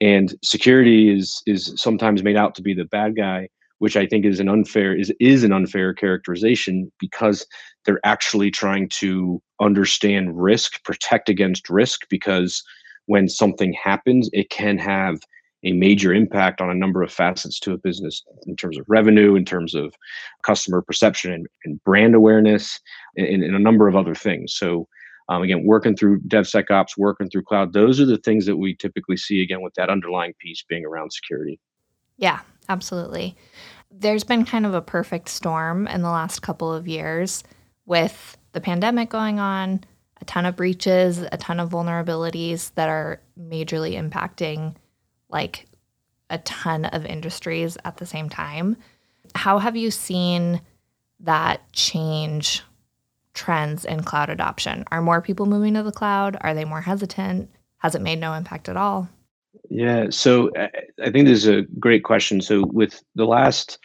And 0.00 0.34
security 0.42 1.14
is 1.14 1.42
is 1.46 1.72
sometimes 1.76 2.22
made 2.22 2.36
out 2.36 2.54
to 2.56 2.62
be 2.62 2.74
the 2.74 2.84
bad 2.84 3.16
guy 3.16 3.48
which 3.80 3.96
I 3.96 4.06
think 4.06 4.24
is 4.24 4.40
an 4.40 4.48
unfair 4.48 4.94
is 4.94 5.12
is 5.18 5.42
an 5.42 5.52
unfair 5.52 5.92
characterization 5.92 6.92
because 7.00 7.46
they're 7.84 8.00
actually 8.04 8.50
trying 8.50 8.88
to 9.00 9.42
understand 9.60 10.40
risk, 10.40 10.82
protect 10.84 11.28
against 11.28 11.68
risk 11.68 12.02
because 12.08 12.62
when 13.06 13.28
something 13.28 13.72
happens, 13.72 14.30
it 14.32 14.50
can 14.50 14.78
have 14.78 15.18
a 15.64 15.72
major 15.72 16.12
impact 16.14 16.60
on 16.60 16.70
a 16.70 16.74
number 16.74 17.02
of 17.02 17.12
facets 17.12 17.58
to 17.60 17.72
a 17.72 17.78
business 17.78 18.22
in 18.46 18.54
terms 18.54 18.78
of 18.78 18.84
revenue, 18.86 19.34
in 19.34 19.44
terms 19.44 19.74
of 19.74 19.94
customer 20.42 20.82
perception 20.82 21.32
and, 21.32 21.46
and 21.64 21.82
brand 21.84 22.14
awareness, 22.14 22.78
and, 23.16 23.42
and, 23.42 23.54
a 23.54 23.58
number 23.58 23.88
of 23.88 23.96
other 23.96 24.14
things. 24.14 24.54
So, 24.54 24.88
um, 25.28 25.42
again, 25.42 25.64
working 25.64 25.96
through 25.96 26.20
DevSecOps, 26.22 26.96
working 26.96 27.28
through 27.28 27.42
cloud, 27.42 27.72
those 27.72 28.00
are 28.00 28.06
the 28.06 28.18
things 28.18 28.46
that 28.46 28.56
we 28.56 28.74
typically 28.74 29.16
see 29.16 29.42
again 29.42 29.60
with 29.62 29.74
that 29.74 29.90
underlying 29.90 30.34
piece 30.38 30.64
being 30.68 30.84
around 30.84 31.12
security. 31.12 31.58
Yeah, 32.16 32.40
absolutely. 32.70 33.36
There's 33.90 34.24
been 34.24 34.44
kind 34.44 34.64
of 34.64 34.72
a 34.72 34.80
perfect 34.80 35.28
storm 35.28 35.86
in 35.88 36.02
the 36.02 36.10
last 36.10 36.40
couple 36.40 36.72
of 36.72 36.88
years 36.88 37.42
with 37.84 38.38
the 38.52 38.60
pandemic 38.60 39.10
going 39.10 39.40
on, 39.40 39.84
a 40.20 40.24
ton 40.24 40.46
of 40.46 40.56
breaches, 40.56 41.18
a 41.32 41.36
ton 41.36 41.60
of 41.60 41.70
vulnerabilities 41.70 42.72
that 42.76 42.88
are 42.88 43.20
majorly 43.38 44.00
impacting 44.00 44.76
like 45.28 45.66
a 46.30 46.38
ton 46.38 46.84
of 46.86 47.04
industries 47.04 47.76
at 47.84 47.96
the 47.96 48.06
same 48.06 48.28
time. 48.28 48.76
How 49.34 49.58
have 49.58 49.76
you 49.76 49.90
seen 49.90 50.60
that 51.20 51.72
change 51.72 52.62
trends 53.34 53.84
in 53.84 54.02
cloud 54.02 54.30
adoption? 54.30 54.84
Are 54.92 55.02
more 55.02 55.20
people 55.20 55.46
moving 55.46 55.74
to 55.74 55.82
the 55.82 55.92
cloud? 55.92 56.36
Are 56.40 56.54
they 56.54 56.64
more 56.64 56.80
hesitant? 56.80 57.50
Has 57.78 57.94
it 57.94 58.02
made 58.02 58.20
no 58.20 58.34
impact 58.34 58.68
at 58.68 58.76
all? 58.76 59.08
Yeah, 59.68 60.06
so 60.10 60.50
uh, 60.54 60.68
I 61.02 61.10
think 61.10 61.26
this 61.26 61.44
is 61.44 61.48
a 61.48 61.62
great 61.78 62.04
question. 62.04 62.40
So 62.40 62.64
with 62.66 63.02
the 63.14 63.24
last 63.24 63.78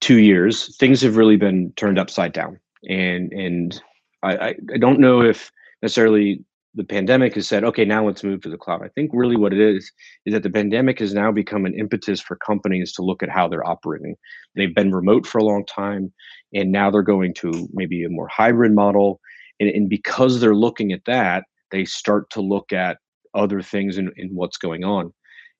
two 0.00 0.18
years, 0.18 0.76
things 0.76 1.02
have 1.02 1.16
really 1.16 1.36
been 1.36 1.72
turned 1.76 1.98
upside 1.98 2.32
down, 2.32 2.58
and 2.88 3.32
and 3.32 3.82
I, 4.22 4.54
I 4.72 4.78
don't 4.78 5.00
know 5.00 5.22
if 5.22 5.50
necessarily 5.82 6.44
the 6.74 6.84
pandemic 6.84 7.34
has 7.34 7.48
said, 7.48 7.64
okay, 7.64 7.84
now 7.84 8.06
let's 8.06 8.22
move 8.22 8.40
to 8.42 8.48
the 8.48 8.56
cloud. 8.56 8.82
I 8.84 8.88
think 8.88 9.10
really 9.12 9.36
what 9.36 9.52
it 9.52 9.60
is 9.60 9.90
is 10.24 10.32
that 10.32 10.44
the 10.44 10.50
pandemic 10.50 11.00
has 11.00 11.12
now 11.12 11.32
become 11.32 11.66
an 11.66 11.74
impetus 11.74 12.20
for 12.20 12.36
companies 12.36 12.92
to 12.92 13.02
look 13.02 13.22
at 13.22 13.28
how 13.28 13.48
they're 13.48 13.66
operating. 13.66 14.14
They've 14.54 14.74
been 14.74 14.94
remote 14.94 15.26
for 15.26 15.38
a 15.38 15.44
long 15.44 15.66
time, 15.66 16.12
and 16.54 16.70
now 16.70 16.90
they're 16.90 17.02
going 17.02 17.34
to 17.34 17.68
maybe 17.72 18.04
a 18.04 18.08
more 18.08 18.28
hybrid 18.28 18.72
model. 18.72 19.20
And, 19.58 19.68
and 19.68 19.88
because 19.88 20.40
they're 20.40 20.54
looking 20.54 20.92
at 20.92 21.04
that, 21.06 21.44
they 21.70 21.84
start 21.84 22.30
to 22.30 22.40
look 22.40 22.72
at 22.72 22.98
other 23.34 23.62
things 23.62 23.98
in, 23.98 24.10
in 24.16 24.34
what's 24.34 24.56
going 24.56 24.84
on. 24.84 25.12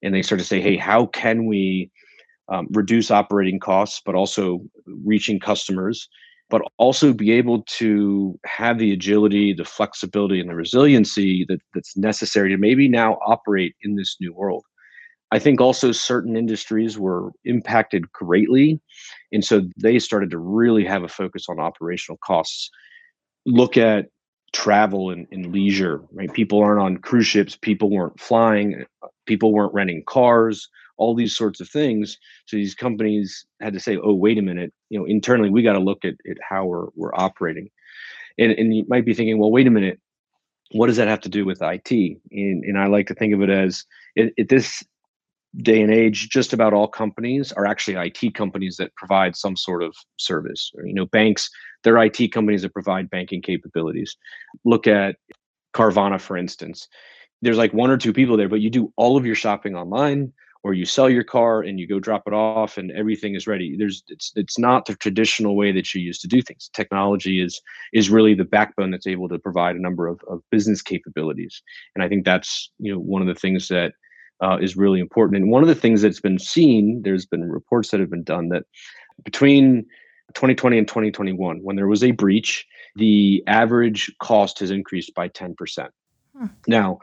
And 0.02 0.14
they 0.14 0.22
start 0.22 0.40
to 0.40 0.46
say, 0.46 0.60
hey, 0.60 0.76
how 0.76 1.06
can 1.06 1.46
we 1.46 1.90
um, 2.48 2.66
reduce 2.70 3.10
operating 3.10 3.60
costs, 3.60 4.00
but 4.04 4.14
also 4.14 4.60
reaching 4.86 5.38
customers 5.38 6.08
but 6.50 6.62
also 6.78 7.12
be 7.12 7.30
able 7.30 7.62
to 7.62 8.38
have 8.44 8.78
the 8.78 8.92
agility, 8.92 9.54
the 9.54 9.64
flexibility, 9.64 10.40
and 10.40 10.50
the 10.50 10.54
resiliency 10.54 11.46
that, 11.48 11.60
that's 11.72 11.96
necessary 11.96 12.50
to 12.50 12.58
maybe 12.58 12.88
now 12.88 13.14
operate 13.24 13.74
in 13.82 13.94
this 13.94 14.16
new 14.20 14.34
world. 14.34 14.64
I 15.30 15.38
think 15.38 15.60
also 15.60 15.92
certain 15.92 16.36
industries 16.36 16.98
were 16.98 17.30
impacted 17.44 18.10
greatly. 18.10 18.80
And 19.32 19.44
so 19.44 19.62
they 19.76 20.00
started 20.00 20.30
to 20.32 20.38
really 20.38 20.84
have 20.84 21.04
a 21.04 21.08
focus 21.08 21.46
on 21.48 21.60
operational 21.60 22.18
costs. 22.24 22.68
Look 23.46 23.76
at 23.76 24.06
travel 24.52 25.10
and, 25.10 25.26
and 25.30 25.52
leisure, 25.52 26.02
right? 26.12 26.32
People 26.32 26.60
aren't 26.60 26.80
on 26.80 26.98
cruise 26.98 27.26
ships, 27.26 27.56
people 27.56 27.90
weren't 27.90 28.18
flying, 28.18 28.84
people 29.26 29.52
weren't 29.52 29.74
renting 29.74 30.02
cars, 30.06 30.68
all 30.96 31.14
these 31.14 31.36
sorts 31.36 31.60
of 31.60 31.68
things. 31.68 32.18
So 32.46 32.56
these 32.56 32.74
companies 32.74 33.46
had 33.60 33.72
to 33.72 33.80
say, 33.80 33.96
oh, 33.96 34.14
wait 34.14 34.38
a 34.38 34.42
minute, 34.42 34.72
you 34.88 34.98
know, 34.98 35.06
internally 35.06 35.50
we 35.50 35.62
got 35.62 35.74
to 35.74 35.80
look 35.80 36.04
at, 36.04 36.14
at 36.28 36.36
how 36.46 36.66
we're, 36.66 36.88
we're 36.94 37.14
operating. 37.14 37.70
And, 38.38 38.52
and 38.52 38.74
you 38.74 38.84
might 38.88 39.04
be 39.04 39.14
thinking, 39.14 39.38
well, 39.38 39.50
wait 39.50 39.66
a 39.66 39.70
minute, 39.70 40.00
what 40.72 40.86
does 40.86 40.96
that 40.96 41.08
have 41.08 41.20
to 41.22 41.28
do 41.28 41.44
with 41.44 41.62
IT? 41.62 41.90
And, 41.90 42.64
and 42.64 42.78
I 42.78 42.86
like 42.86 43.08
to 43.08 43.14
think 43.14 43.34
of 43.34 43.42
it 43.42 43.50
as 43.50 43.84
at, 44.16 44.32
at 44.38 44.48
this 44.48 44.84
day 45.56 45.82
and 45.82 45.92
age, 45.92 46.28
just 46.28 46.52
about 46.52 46.72
all 46.72 46.88
companies 46.88 47.52
are 47.52 47.66
actually 47.66 47.96
IT 47.96 48.34
companies 48.34 48.76
that 48.76 48.94
provide 48.94 49.36
some 49.36 49.56
sort 49.56 49.82
of 49.82 49.94
service. 50.16 50.70
You 50.84 50.94
know, 50.94 51.06
banks, 51.06 51.50
they're 51.82 51.98
IT 51.98 52.32
companies 52.32 52.62
that 52.62 52.72
provide 52.72 53.10
banking 53.10 53.42
capabilities. 53.42 54.16
Look 54.64 54.86
at 54.86 55.16
Carvana, 55.74 56.20
for 56.20 56.36
instance. 56.36 56.88
There's 57.42 57.58
like 57.58 57.72
one 57.72 57.90
or 57.90 57.96
two 57.96 58.12
people 58.12 58.36
there, 58.36 58.48
but 58.48 58.60
you 58.60 58.70
do 58.70 58.92
all 58.96 59.16
of 59.16 59.26
your 59.26 59.34
shopping 59.34 59.74
online 59.74 60.32
or 60.62 60.74
you 60.74 60.84
sell 60.84 61.08
your 61.08 61.24
car 61.24 61.62
and 61.62 61.80
you 61.80 61.86
go 61.86 61.98
drop 61.98 62.24
it 62.26 62.32
off 62.34 62.76
and 62.76 62.90
everything 62.92 63.34
is 63.34 63.46
ready 63.46 63.76
there's 63.78 64.02
it's 64.08 64.32
it's 64.36 64.58
not 64.58 64.84
the 64.84 64.94
traditional 64.96 65.56
way 65.56 65.72
that 65.72 65.94
you 65.94 66.00
used 66.00 66.20
to 66.20 66.28
do 66.28 66.42
things 66.42 66.70
technology 66.74 67.40
is 67.40 67.60
is 67.92 68.10
really 68.10 68.34
the 68.34 68.44
backbone 68.44 68.90
that's 68.90 69.06
able 69.06 69.28
to 69.28 69.38
provide 69.38 69.76
a 69.76 69.80
number 69.80 70.06
of, 70.06 70.20
of 70.28 70.42
business 70.50 70.82
capabilities 70.82 71.62
and 71.94 72.04
i 72.04 72.08
think 72.08 72.24
that's 72.24 72.70
you 72.78 72.92
know 72.92 72.98
one 72.98 73.22
of 73.22 73.28
the 73.28 73.40
things 73.40 73.68
that 73.68 73.92
uh, 74.42 74.56
is 74.60 74.76
really 74.76 75.00
important 75.00 75.36
and 75.36 75.50
one 75.50 75.62
of 75.62 75.68
the 75.68 75.74
things 75.74 76.02
that's 76.02 76.20
been 76.20 76.38
seen 76.38 77.02
there's 77.02 77.26
been 77.26 77.50
reports 77.50 77.90
that 77.90 78.00
have 78.00 78.10
been 78.10 78.22
done 78.22 78.48
that 78.48 78.64
between 79.24 79.82
2020 80.34 80.78
and 80.78 80.88
2021 80.88 81.58
when 81.62 81.76
there 81.76 81.86
was 81.86 82.02
a 82.02 82.10
breach 82.12 82.66
the 82.96 83.42
average 83.46 84.12
cost 84.20 84.58
has 84.58 84.70
increased 84.70 85.14
by 85.14 85.28
10% 85.28 85.88
hmm. 86.36 86.46
now 86.66 86.98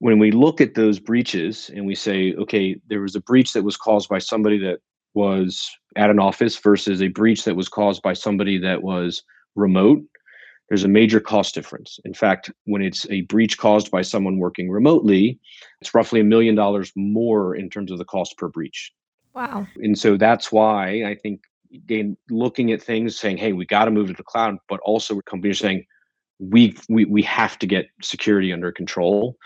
when 0.00 0.18
we 0.18 0.30
look 0.30 0.60
at 0.60 0.74
those 0.74 1.00
breaches 1.00 1.70
and 1.74 1.86
we 1.86 1.94
say, 1.94 2.34
okay, 2.34 2.80
there 2.88 3.00
was 3.00 3.16
a 3.16 3.20
breach 3.20 3.52
that 3.52 3.64
was 3.64 3.76
caused 3.76 4.08
by 4.08 4.18
somebody 4.18 4.58
that 4.58 4.78
was 5.14 5.70
at 5.96 6.10
an 6.10 6.20
office 6.20 6.56
versus 6.56 7.02
a 7.02 7.08
breach 7.08 7.44
that 7.44 7.56
was 7.56 7.68
caused 7.68 8.02
by 8.02 8.12
somebody 8.12 8.58
that 8.58 8.82
was 8.82 9.22
remote, 9.56 10.02
there's 10.68 10.84
a 10.84 10.88
major 10.88 11.20
cost 11.20 11.54
difference. 11.54 11.98
In 12.04 12.14
fact, 12.14 12.50
when 12.64 12.82
it's 12.82 13.06
a 13.10 13.22
breach 13.22 13.58
caused 13.58 13.90
by 13.90 14.02
someone 14.02 14.38
working 14.38 14.70
remotely, 14.70 15.38
it's 15.80 15.94
roughly 15.94 16.20
a 16.20 16.24
million 16.24 16.54
dollars 16.54 16.92
more 16.94 17.54
in 17.54 17.70
terms 17.70 17.90
of 17.90 17.98
the 17.98 18.04
cost 18.04 18.36
per 18.36 18.48
breach. 18.48 18.92
Wow. 19.34 19.66
And 19.76 19.98
so 19.98 20.16
that's 20.16 20.52
why 20.52 21.04
I 21.04 21.14
think 21.14 21.40
again, 21.72 22.16
looking 22.30 22.72
at 22.72 22.82
things 22.82 23.18
saying, 23.18 23.36
hey, 23.36 23.52
we 23.52 23.66
got 23.66 23.84
to 23.84 23.90
move 23.90 24.08
to 24.08 24.14
the 24.14 24.22
cloud, 24.22 24.56
but 24.68 24.80
also 24.80 25.20
companies 25.20 25.58
saying, 25.58 25.84
we, 26.38 26.76
we 26.88 27.04
we 27.04 27.22
have 27.22 27.58
to 27.58 27.66
get 27.66 27.86
security 28.00 28.52
under 28.52 28.70
control 28.70 29.36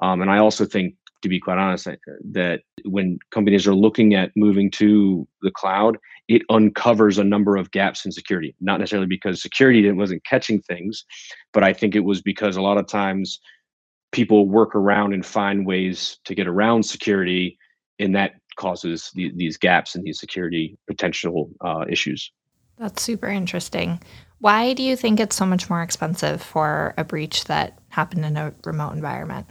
um, 0.00 0.22
and 0.22 0.30
I 0.30 0.38
also 0.38 0.64
think, 0.64 0.94
to 1.22 1.28
be 1.28 1.40
quite 1.40 1.58
honest, 1.58 1.88
that 2.32 2.60
when 2.84 3.18
companies 3.30 3.66
are 3.66 3.74
looking 3.74 4.14
at 4.14 4.30
moving 4.36 4.70
to 4.72 5.26
the 5.42 5.50
cloud, 5.50 5.98
it 6.28 6.42
uncovers 6.50 7.18
a 7.18 7.24
number 7.24 7.56
of 7.56 7.70
gaps 7.70 8.04
in 8.04 8.12
security. 8.12 8.54
Not 8.60 8.78
necessarily 8.78 9.08
because 9.08 9.42
security 9.42 9.90
wasn't 9.90 10.24
catching 10.24 10.60
things, 10.60 11.04
but 11.52 11.64
I 11.64 11.72
think 11.72 11.96
it 11.96 12.04
was 12.04 12.22
because 12.22 12.56
a 12.56 12.62
lot 12.62 12.78
of 12.78 12.86
times 12.86 13.40
people 14.12 14.48
work 14.48 14.74
around 14.74 15.12
and 15.12 15.24
find 15.24 15.66
ways 15.66 16.18
to 16.24 16.34
get 16.34 16.46
around 16.46 16.84
security, 16.84 17.58
and 17.98 18.14
that 18.14 18.32
causes 18.56 19.10
the, 19.14 19.32
these 19.34 19.56
gaps 19.56 19.94
and 19.94 20.04
these 20.04 20.20
security 20.20 20.76
potential 20.86 21.50
uh, 21.64 21.84
issues. 21.88 22.30
That's 22.78 23.02
super 23.02 23.28
interesting. 23.28 24.00
Why 24.40 24.72
do 24.72 24.84
you 24.84 24.96
think 24.96 25.18
it's 25.18 25.34
so 25.34 25.46
much 25.46 25.68
more 25.68 25.82
expensive 25.82 26.40
for 26.40 26.94
a 26.96 27.04
breach 27.04 27.44
that 27.44 27.78
happened 27.88 28.24
in 28.24 28.36
a 28.36 28.54
remote 28.64 28.92
environment? 28.92 29.46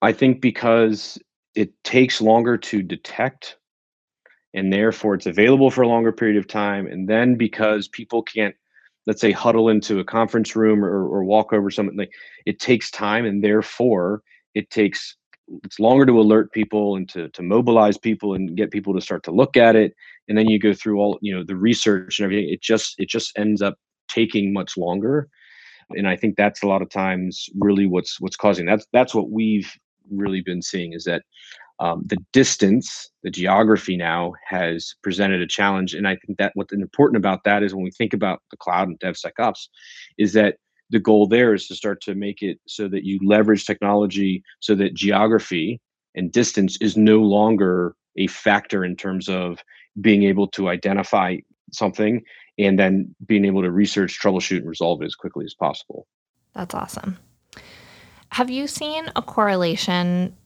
I 0.00 0.12
think 0.12 0.40
because 0.40 1.18
it 1.54 1.72
takes 1.82 2.20
longer 2.20 2.56
to 2.56 2.82
detect 2.82 3.56
and 4.54 4.72
therefore 4.72 5.14
it's 5.14 5.26
available 5.26 5.70
for 5.70 5.82
a 5.82 5.88
longer 5.88 6.12
period 6.12 6.36
of 6.36 6.46
time. 6.46 6.86
And 6.86 7.08
then 7.08 7.36
because 7.36 7.88
people 7.88 8.22
can't, 8.22 8.54
let's 9.06 9.20
say, 9.20 9.32
huddle 9.32 9.68
into 9.68 9.98
a 9.98 10.04
conference 10.04 10.54
room 10.56 10.84
or, 10.84 11.06
or 11.06 11.24
walk 11.24 11.52
over 11.52 11.70
something, 11.70 11.96
like 11.96 12.12
it 12.46 12.60
takes 12.60 12.90
time 12.90 13.24
and 13.24 13.42
therefore 13.42 14.22
it 14.54 14.70
takes 14.70 15.16
it's 15.64 15.80
longer 15.80 16.04
to 16.04 16.20
alert 16.20 16.52
people 16.52 16.96
and 16.96 17.08
to, 17.08 17.28
to 17.30 17.42
mobilize 17.42 17.96
people 17.96 18.34
and 18.34 18.56
get 18.56 18.70
people 18.70 18.94
to 18.94 19.00
start 19.00 19.22
to 19.22 19.30
look 19.30 19.56
at 19.56 19.76
it 19.76 19.94
and 20.28 20.36
then 20.36 20.46
you 20.46 20.58
go 20.58 20.74
through 20.74 20.98
all 20.98 21.18
you 21.22 21.34
know 21.34 21.42
the 21.42 21.56
research 21.56 22.18
and 22.18 22.24
everything 22.24 22.52
it 22.52 22.60
just 22.60 22.94
it 22.98 23.08
just 23.08 23.32
ends 23.38 23.62
up 23.62 23.78
taking 24.08 24.52
much 24.52 24.76
longer 24.76 25.28
and 25.90 26.06
i 26.06 26.14
think 26.14 26.36
that's 26.36 26.62
a 26.62 26.66
lot 26.66 26.82
of 26.82 26.90
times 26.90 27.48
really 27.58 27.86
what's 27.86 28.20
what's 28.20 28.36
causing 28.36 28.66
that's 28.66 28.86
that's 28.92 29.14
what 29.14 29.30
we've 29.30 29.72
really 30.10 30.40
been 30.40 30.62
seeing 30.62 30.92
is 30.92 31.04
that 31.04 31.22
um, 31.80 32.02
the 32.06 32.18
distance, 32.32 33.08
the 33.22 33.30
geography 33.30 33.96
now 33.96 34.32
has 34.48 34.94
presented 35.02 35.40
a 35.40 35.46
challenge. 35.46 35.94
And 35.94 36.08
I 36.08 36.16
think 36.16 36.38
that 36.38 36.52
what's 36.54 36.72
important 36.72 37.16
about 37.16 37.44
that 37.44 37.62
is 37.62 37.74
when 37.74 37.84
we 37.84 37.92
think 37.92 38.12
about 38.12 38.42
the 38.50 38.56
cloud 38.56 38.88
and 38.88 38.98
DevSecOps, 38.98 39.68
is 40.18 40.32
that 40.32 40.56
the 40.90 40.98
goal 40.98 41.26
there 41.26 41.54
is 41.54 41.68
to 41.68 41.74
start 41.74 42.00
to 42.02 42.14
make 42.14 42.42
it 42.42 42.58
so 42.66 42.88
that 42.88 43.04
you 43.04 43.20
leverage 43.22 43.64
technology 43.64 44.42
so 44.60 44.74
that 44.74 44.94
geography 44.94 45.80
and 46.14 46.32
distance 46.32 46.76
is 46.80 46.96
no 46.96 47.18
longer 47.18 47.94
a 48.16 48.26
factor 48.26 48.84
in 48.84 48.96
terms 48.96 49.28
of 49.28 49.62
being 50.00 50.24
able 50.24 50.48
to 50.48 50.68
identify 50.68 51.36
something 51.72 52.22
and 52.58 52.78
then 52.78 53.14
being 53.26 53.44
able 53.44 53.62
to 53.62 53.70
research, 53.70 54.18
troubleshoot, 54.20 54.58
and 54.58 54.68
resolve 54.68 55.02
it 55.02 55.06
as 55.06 55.14
quickly 55.14 55.44
as 55.44 55.54
possible. 55.54 56.06
That's 56.54 56.74
awesome. 56.74 57.18
Have 58.30 58.50
you 58.50 58.66
seen 58.66 59.10
a 59.16 59.22
correlation? 59.22 60.36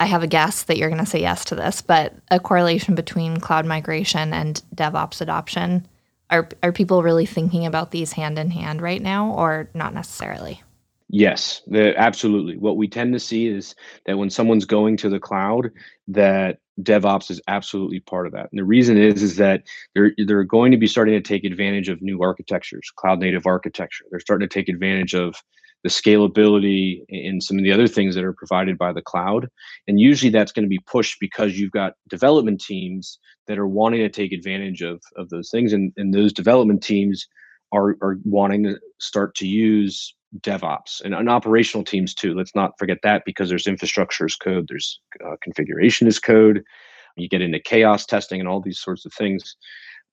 I 0.00 0.06
have 0.06 0.22
a 0.22 0.26
guess 0.28 0.62
that 0.64 0.78
you're 0.78 0.88
going 0.88 1.04
to 1.04 1.10
say 1.10 1.20
yes 1.20 1.44
to 1.46 1.54
this, 1.54 1.82
but 1.82 2.14
a 2.30 2.40
correlation 2.40 2.94
between 2.94 3.40
cloud 3.40 3.66
migration 3.66 4.32
and 4.32 4.62
DevOps 4.74 5.20
adoption. 5.20 5.86
Are 6.30 6.48
are 6.62 6.72
people 6.72 7.02
really 7.02 7.26
thinking 7.26 7.66
about 7.66 7.90
these 7.90 8.12
hand 8.12 8.38
in 8.38 8.50
hand 8.50 8.80
right 8.82 9.02
now, 9.02 9.32
or 9.32 9.68
not 9.74 9.94
necessarily? 9.94 10.62
Yes, 11.08 11.62
absolutely. 11.72 12.56
What 12.56 12.76
we 12.76 12.88
tend 12.88 13.12
to 13.12 13.20
see 13.20 13.46
is 13.46 13.76
that 14.06 14.18
when 14.18 14.28
someone's 14.28 14.64
going 14.64 14.96
to 14.98 15.08
the 15.08 15.20
cloud, 15.20 15.70
that 16.08 16.58
DevOps 16.82 17.30
is 17.30 17.40
absolutely 17.46 18.00
part 18.00 18.26
of 18.26 18.32
that. 18.32 18.48
And 18.50 18.58
the 18.58 18.64
reason 18.64 18.98
is 18.98 19.22
is 19.22 19.36
that 19.36 19.62
they're 19.94 20.12
they're 20.26 20.42
going 20.42 20.72
to 20.72 20.78
be 20.78 20.88
starting 20.88 21.14
to 21.14 21.20
take 21.20 21.44
advantage 21.44 21.88
of 21.88 22.02
new 22.02 22.22
architectures, 22.22 22.90
cloud 22.96 23.20
native 23.20 23.46
architecture. 23.46 24.04
They're 24.10 24.20
starting 24.20 24.48
to 24.48 24.52
take 24.52 24.68
advantage 24.68 25.14
of 25.14 25.36
the 25.86 25.90
scalability 25.90 27.02
and 27.10 27.40
some 27.40 27.56
of 27.56 27.62
the 27.62 27.70
other 27.70 27.86
things 27.86 28.16
that 28.16 28.24
are 28.24 28.32
provided 28.32 28.76
by 28.76 28.92
the 28.92 29.00
cloud. 29.00 29.48
And 29.86 30.00
usually 30.00 30.30
that's 30.30 30.50
going 30.50 30.64
to 30.64 30.68
be 30.68 30.80
pushed 30.80 31.18
because 31.20 31.56
you've 31.56 31.70
got 31.70 31.92
development 32.08 32.60
teams 32.60 33.20
that 33.46 33.56
are 33.56 33.68
wanting 33.68 34.00
to 34.00 34.08
take 34.08 34.32
advantage 34.32 34.82
of, 34.82 35.00
of 35.14 35.28
those 35.28 35.48
things. 35.48 35.72
And, 35.72 35.92
and 35.96 36.12
those 36.12 36.32
development 36.32 36.82
teams 36.82 37.28
are, 37.72 37.90
are 38.02 38.18
wanting 38.24 38.64
to 38.64 38.80
start 38.98 39.36
to 39.36 39.46
use 39.46 40.12
DevOps 40.40 41.02
and, 41.04 41.14
and 41.14 41.30
operational 41.30 41.84
teams 41.84 42.14
too. 42.14 42.34
Let's 42.34 42.56
not 42.56 42.72
forget 42.80 42.98
that 43.04 43.22
because 43.24 43.48
there's 43.48 43.68
infrastructure 43.68 44.24
as 44.24 44.34
code, 44.34 44.66
there's 44.68 45.00
uh, 45.24 45.36
configuration 45.40 46.08
as 46.08 46.18
code. 46.18 46.64
You 47.16 47.28
get 47.28 47.42
into 47.42 47.60
chaos 47.60 48.06
testing 48.06 48.40
and 48.40 48.48
all 48.48 48.60
these 48.60 48.80
sorts 48.80 49.06
of 49.06 49.12
things. 49.12 49.54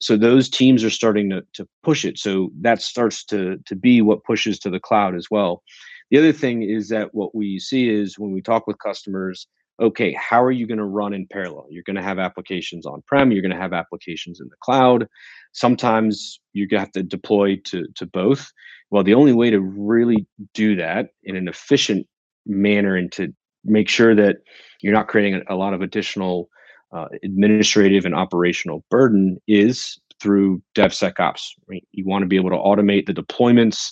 So 0.04 0.18
those 0.18 0.50
teams 0.50 0.84
are 0.84 0.90
starting 0.90 1.30
to, 1.30 1.44
to 1.54 1.68
push 1.82 2.04
it. 2.04 2.20
So 2.20 2.52
that 2.62 2.82
starts 2.82 3.24
to 3.26 3.58
to 3.66 3.76
be 3.76 4.02
what 4.02 4.24
pushes 4.24 4.60
to 4.60 4.70
the 4.70 4.80
cloud 4.80 5.16
as 5.16 5.28
well. 5.32 5.64
The 6.12 6.18
other 6.18 6.34
thing 6.34 6.64
is 6.64 6.90
that 6.90 7.14
what 7.14 7.34
we 7.34 7.60
see 7.60 7.90
is 7.90 8.20
when 8.20 8.32
we 8.32 8.42
talk 8.42 8.68
with 8.68 8.78
customers 8.80 9.48
okay 9.82 10.14
how 10.14 10.44
are 10.44 10.52
you 10.52 10.68
going 10.68 10.78
to 10.78 10.84
run 10.86 11.14
in 11.14 11.26
parallel? 11.32 11.66
You're 11.70 11.84
going 11.84 11.96
to 11.96 12.04
have 12.04 12.20
applications 12.20 12.86
on 12.86 13.02
prem 13.08 13.32
you're 13.32 13.42
going 13.42 13.56
to 13.56 13.58
have 13.58 13.74
applications 13.74 14.40
in 14.40 14.48
the 14.50 14.56
cloud. 14.62 15.08
Sometimes 15.54 16.40
you 16.54 16.68
have 16.72 16.92
to 16.92 17.04
deploy 17.04 17.56
to 17.66 17.88
to 17.96 18.06
both. 18.06 18.52
Well 18.92 19.04
the 19.04 19.16
only 19.16 19.34
way 19.34 19.50
to 19.50 19.60
really 19.60 20.28
do 20.54 20.76
that 20.76 21.10
in 21.24 21.36
an 21.36 21.48
efficient 21.48 22.06
manner 22.46 22.96
and 22.96 23.12
to 23.14 23.34
make 23.66 23.90
sure 23.90 24.14
that 24.14 24.38
you're 24.82 24.94
not 24.94 25.08
creating 25.08 25.42
a, 25.48 25.56
a 25.56 25.56
lot 25.56 25.74
of 25.74 25.82
additional 25.82 26.50
uh, 26.94 27.08
administrative 27.24 28.06
and 28.06 28.16
operational 28.16 28.84
burden 28.90 29.38
is 29.48 30.00
through 30.22 30.62
DevSecOps. 30.76 31.42
Right? 31.68 31.86
You 31.92 32.06
want 32.06 32.24
to 32.24 32.28
be 32.28 32.36
able 32.36 32.52
to 32.52 32.56
automate 32.56 33.08
the 33.08 33.14
deployments 33.14 33.92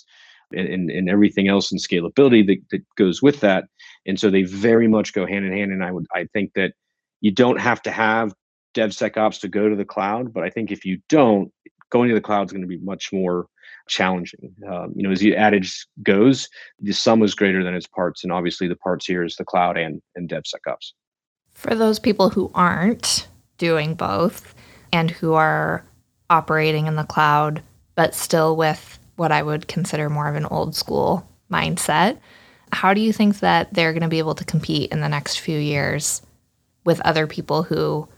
and, 0.54 0.68
and, 0.68 0.90
and 0.90 1.08
everything 1.08 1.48
else 1.48 1.72
and 1.72 1.80
scalability 1.80 2.46
that, 2.46 2.58
that 2.70 2.82
goes 2.96 3.22
with 3.22 3.40
that. 3.40 3.64
And 4.06 4.18
so 4.18 4.30
they 4.30 4.42
very 4.42 4.88
much 4.88 5.12
go 5.12 5.26
hand 5.26 5.44
in 5.44 5.52
hand. 5.52 5.72
And 5.72 5.84
I 5.84 5.90
would 5.90 6.06
I 6.14 6.26
think 6.32 6.52
that 6.54 6.72
you 7.20 7.30
don't 7.30 7.60
have 7.60 7.82
to 7.82 7.90
have 7.90 8.32
DevSecOps 8.74 9.40
to 9.40 9.48
go 9.48 9.68
to 9.68 9.76
the 9.76 9.84
cloud, 9.84 10.32
but 10.32 10.42
I 10.42 10.50
think 10.50 10.70
if 10.70 10.84
you 10.84 10.98
don't, 11.08 11.52
going 11.90 12.08
to 12.08 12.14
the 12.14 12.20
cloud 12.20 12.46
is 12.46 12.52
going 12.52 12.62
to 12.62 12.68
be 12.68 12.78
much 12.78 13.12
more 13.12 13.46
challenging. 13.88 14.54
Um, 14.66 14.92
you 14.96 15.02
know, 15.02 15.10
as 15.10 15.20
the 15.20 15.36
adage 15.36 15.86
goes, 16.02 16.48
the 16.80 16.92
sum 16.92 17.22
is 17.22 17.34
greater 17.34 17.62
than 17.62 17.74
its 17.74 17.86
parts, 17.86 18.24
and 18.24 18.32
obviously 18.32 18.66
the 18.66 18.76
parts 18.76 19.06
here 19.06 19.22
is 19.22 19.36
the 19.36 19.44
cloud 19.44 19.76
and 19.76 20.00
and 20.14 20.28
DevSecOps. 20.28 20.92
For 21.54 21.74
those 21.74 21.98
people 21.98 22.30
who 22.30 22.50
aren't 22.54 23.28
doing 23.58 23.94
both 23.94 24.54
and 24.92 25.10
who 25.10 25.34
are 25.34 25.84
operating 26.30 26.86
in 26.86 26.96
the 26.96 27.04
cloud, 27.04 27.62
but 27.94 28.14
still 28.14 28.56
with 28.56 28.98
what 29.16 29.32
I 29.32 29.42
would 29.42 29.68
consider 29.68 30.08
more 30.08 30.28
of 30.28 30.34
an 30.34 30.46
old 30.46 30.74
school 30.74 31.28
mindset, 31.50 32.18
how 32.72 32.94
do 32.94 33.00
you 33.00 33.12
think 33.12 33.40
that 33.40 33.72
they're 33.72 33.92
going 33.92 34.02
to 34.02 34.08
be 34.08 34.18
able 34.18 34.34
to 34.34 34.44
compete 34.44 34.90
in 34.90 35.00
the 35.00 35.08
next 35.08 35.40
few 35.40 35.58
years 35.58 36.22
with 36.84 37.00
other 37.02 37.26
people 37.26 37.62
who 37.62 38.08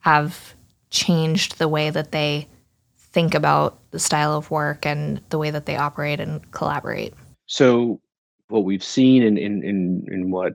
have 0.00 0.54
changed 0.90 1.58
the 1.58 1.68
way 1.68 1.90
that 1.90 2.12
they 2.12 2.48
think 2.96 3.34
about 3.34 3.78
the 3.90 3.98
style 3.98 4.36
of 4.36 4.50
work 4.50 4.86
and 4.86 5.20
the 5.30 5.38
way 5.38 5.50
that 5.50 5.66
they 5.66 5.76
operate 5.76 6.20
and 6.20 6.50
collaborate? 6.52 7.14
So, 7.46 8.00
what 8.48 8.64
we've 8.64 8.84
seen 8.84 9.22
in, 9.22 9.36
in, 9.36 9.62
in, 9.64 10.06
in 10.10 10.30
what 10.30 10.54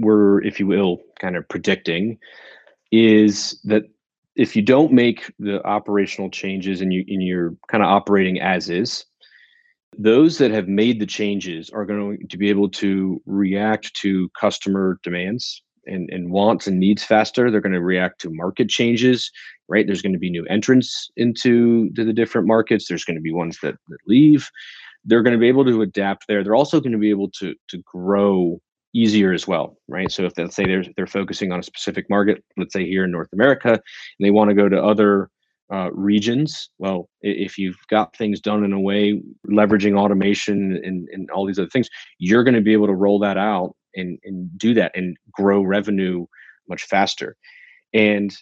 we're, 0.00 0.42
if 0.42 0.58
you 0.58 0.66
will, 0.66 1.00
kind 1.20 1.36
of 1.36 1.48
predicting 1.48 2.18
is 2.90 3.60
that 3.64 3.84
if 4.36 4.56
you 4.56 4.62
don't 4.62 4.92
make 4.92 5.32
the 5.38 5.64
operational 5.66 6.30
changes 6.30 6.80
and 6.80 6.92
you 6.92 7.04
and 7.08 7.22
you're 7.22 7.54
kind 7.68 7.82
of 7.82 7.88
operating 7.88 8.40
as 8.40 8.70
is, 8.70 9.04
those 9.98 10.38
that 10.38 10.50
have 10.50 10.68
made 10.68 11.00
the 11.00 11.06
changes 11.06 11.70
are 11.70 11.84
going 11.84 12.26
to 12.28 12.36
be 12.36 12.48
able 12.48 12.68
to 12.68 13.20
react 13.26 13.94
to 13.94 14.28
customer 14.30 14.98
demands 15.02 15.62
and, 15.86 16.08
and 16.10 16.30
wants 16.30 16.66
and 16.66 16.78
needs 16.78 17.02
faster. 17.02 17.50
They're 17.50 17.60
going 17.60 17.72
to 17.72 17.82
react 17.82 18.20
to 18.22 18.30
market 18.30 18.68
changes, 18.68 19.30
right? 19.68 19.86
There's 19.86 20.02
going 20.02 20.12
to 20.12 20.18
be 20.18 20.30
new 20.30 20.46
entrants 20.46 21.10
into 21.16 21.90
to 21.90 22.04
the 22.04 22.12
different 22.12 22.46
markets. 22.46 22.86
There's 22.88 23.04
going 23.04 23.16
to 23.16 23.22
be 23.22 23.32
ones 23.32 23.58
that, 23.62 23.74
that 23.88 23.98
leave. 24.06 24.48
They're 25.04 25.22
going 25.22 25.34
to 25.34 25.40
be 25.40 25.48
able 25.48 25.64
to 25.64 25.82
adapt 25.82 26.26
there. 26.28 26.44
They're 26.44 26.54
also 26.54 26.80
going 26.80 26.92
to 26.92 26.98
be 26.98 27.10
able 27.10 27.30
to 27.40 27.54
to 27.68 27.78
grow 27.78 28.60
easier 28.94 29.32
as 29.32 29.46
well, 29.46 29.76
right? 29.88 30.10
So 30.10 30.24
if 30.24 30.36
let's 30.36 30.56
say 30.56 30.64
they're 30.64 30.84
they're 30.96 31.06
focusing 31.06 31.52
on 31.52 31.60
a 31.60 31.62
specific 31.62 32.08
market, 32.10 32.42
let's 32.56 32.72
say 32.72 32.86
here 32.86 33.04
in 33.04 33.10
North 33.10 33.32
America, 33.32 33.72
and 33.72 33.80
they 34.20 34.30
want 34.30 34.50
to 34.50 34.54
go 34.54 34.68
to 34.68 34.82
other 34.82 35.30
uh, 35.72 35.90
regions, 35.92 36.70
well, 36.78 37.08
if 37.22 37.56
you've 37.56 37.78
got 37.88 38.16
things 38.16 38.40
done 38.40 38.64
in 38.64 38.72
a 38.72 38.80
way 38.80 39.22
leveraging 39.48 39.96
automation 39.96 40.80
and, 40.84 41.08
and 41.12 41.30
all 41.30 41.46
these 41.46 41.58
other 41.58 41.68
things, 41.68 41.88
you're 42.18 42.42
going 42.42 42.54
to 42.54 42.60
be 42.60 42.72
able 42.72 42.88
to 42.88 42.94
roll 42.94 43.20
that 43.20 43.38
out 43.38 43.76
and, 43.94 44.18
and 44.24 44.50
do 44.58 44.74
that 44.74 44.90
and 44.96 45.16
grow 45.30 45.62
revenue 45.62 46.26
much 46.68 46.82
faster. 46.84 47.36
And 47.92 48.36